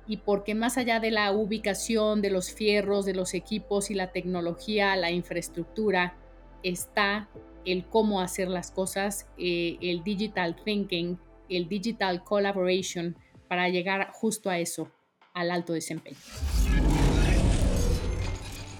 y 0.07 0.17
porque 0.17 0.55
más 0.55 0.77
allá 0.77 0.99
de 0.99 1.11
la 1.11 1.31
ubicación 1.31 2.21
de 2.21 2.29
los 2.29 2.51
fierros, 2.51 3.05
de 3.05 3.13
los 3.13 3.33
equipos 3.33 3.91
y 3.91 3.93
la 3.93 4.11
tecnología, 4.11 4.95
la 4.95 5.11
infraestructura, 5.11 6.15
está 6.63 7.29
el 7.65 7.85
cómo 7.85 8.21
hacer 8.21 8.47
las 8.47 8.71
cosas, 8.71 9.27
eh, 9.37 9.77
el 9.81 10.03
digital 10.03 10.55
thinking, 10.63 11.19
el 11.49 11.67
digital 11.67 12.23
collaboration, 12.23 13.17
para 13.49 13.67
llegar 13.69 14.11
justo 14.13 14.49
a 14.49 14.59
eso, 14.59 14.89
al 15.33 15.51
alto 15.51 15.73
desempeño. 15.73 16.17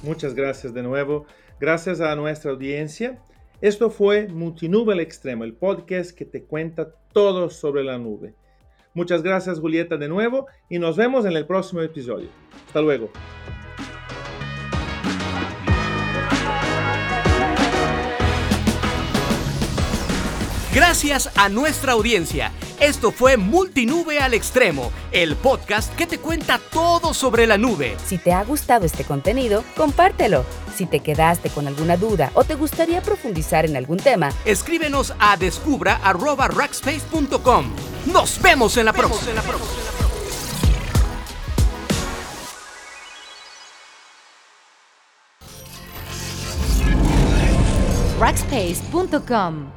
Muchas 0.02 0.34
gracias 0.34 0.74
de 0.74 0.84
nuevo. 0.84 1.26
Gracias 1.60 2.02
a 2.02 2.16
nuestra 2.16 2.52
audiencia. 2.52 3.18
Esto 3.62 3.90
fue 3.90 4.28
Multinube 4.28 4.94
al 4.94 5.00
Extremo, 5.00 5.44
el 5.44 5.54
podcast 5.54 6.12
que 6.12 6.26
te 6.26 6.44
cuenta 6.44 6.92
todo 7.12 7.50
sobre 7.50 7.84
la 7.84 7.98
nube. 7.98 8.36
Muchas 8.94 9.24
gracias 9.24 9.60
Julieta 9.60 9.98
de 9.98 10.08
nuevo 10.08 10.46
y 10.70 10.78
nos 10.78 10.98
vemos 10.98 11.26
en 11.26 11.34
el 11.34 11.48
próximo 11.48 11.82
episodio. 11.82 12.30
Hasta 12.68 12.82
luego. 12.82 13.10
Gracias 20.74 21.36
a 21.36 21.50
nuestra 21.50 21.94
audiencia. 21.94 22.52
Esto 22.80 23.12
fue 23.12 23.38
Multinube 23.38 24.20
al 24.20 24.36
Extremo, 24.36 24.92
el 25.12 25.36
podcast 25.36 25.96
que 25.96 26.06
te 26.06 26.20
cuenta 26.20 26.62
todo 26.72 27.16
sobre 27.16 27.48
la 27.48 27.58
nube. 27.58 27.98
Si 28.06 28.20
te 28.20 28.34
ha 28.34 28.44
gustado 28.44 28.86
este 28.86 29.04
contenido, 29.04 29.64
compártelo. 29.76 30.46
Si 30.76 30.86
te 30.86 31.00
quedaste 31.00 31.50
con 31.50 31.66
alguna 31.66 31.98
duda 31.98 32.30
o 32.36 32.44
te 32.44 32.54
gustaría 32.54 33.02
profundizar 33.02 33.66
en 33.66 33.78
algún 33.78 33.98
tema, 33.98 34.30
escríbenos 34.46 35.16
a 35.18 35.38
descubra.rackspace.com. 35.38 37.66
Nos 38.14 38.40
vemos 38.44 38.78
en 38.78 38.86
la 38.86 38.94
próxima. 38.94 39.42
Rackspace.com 48.20 49.77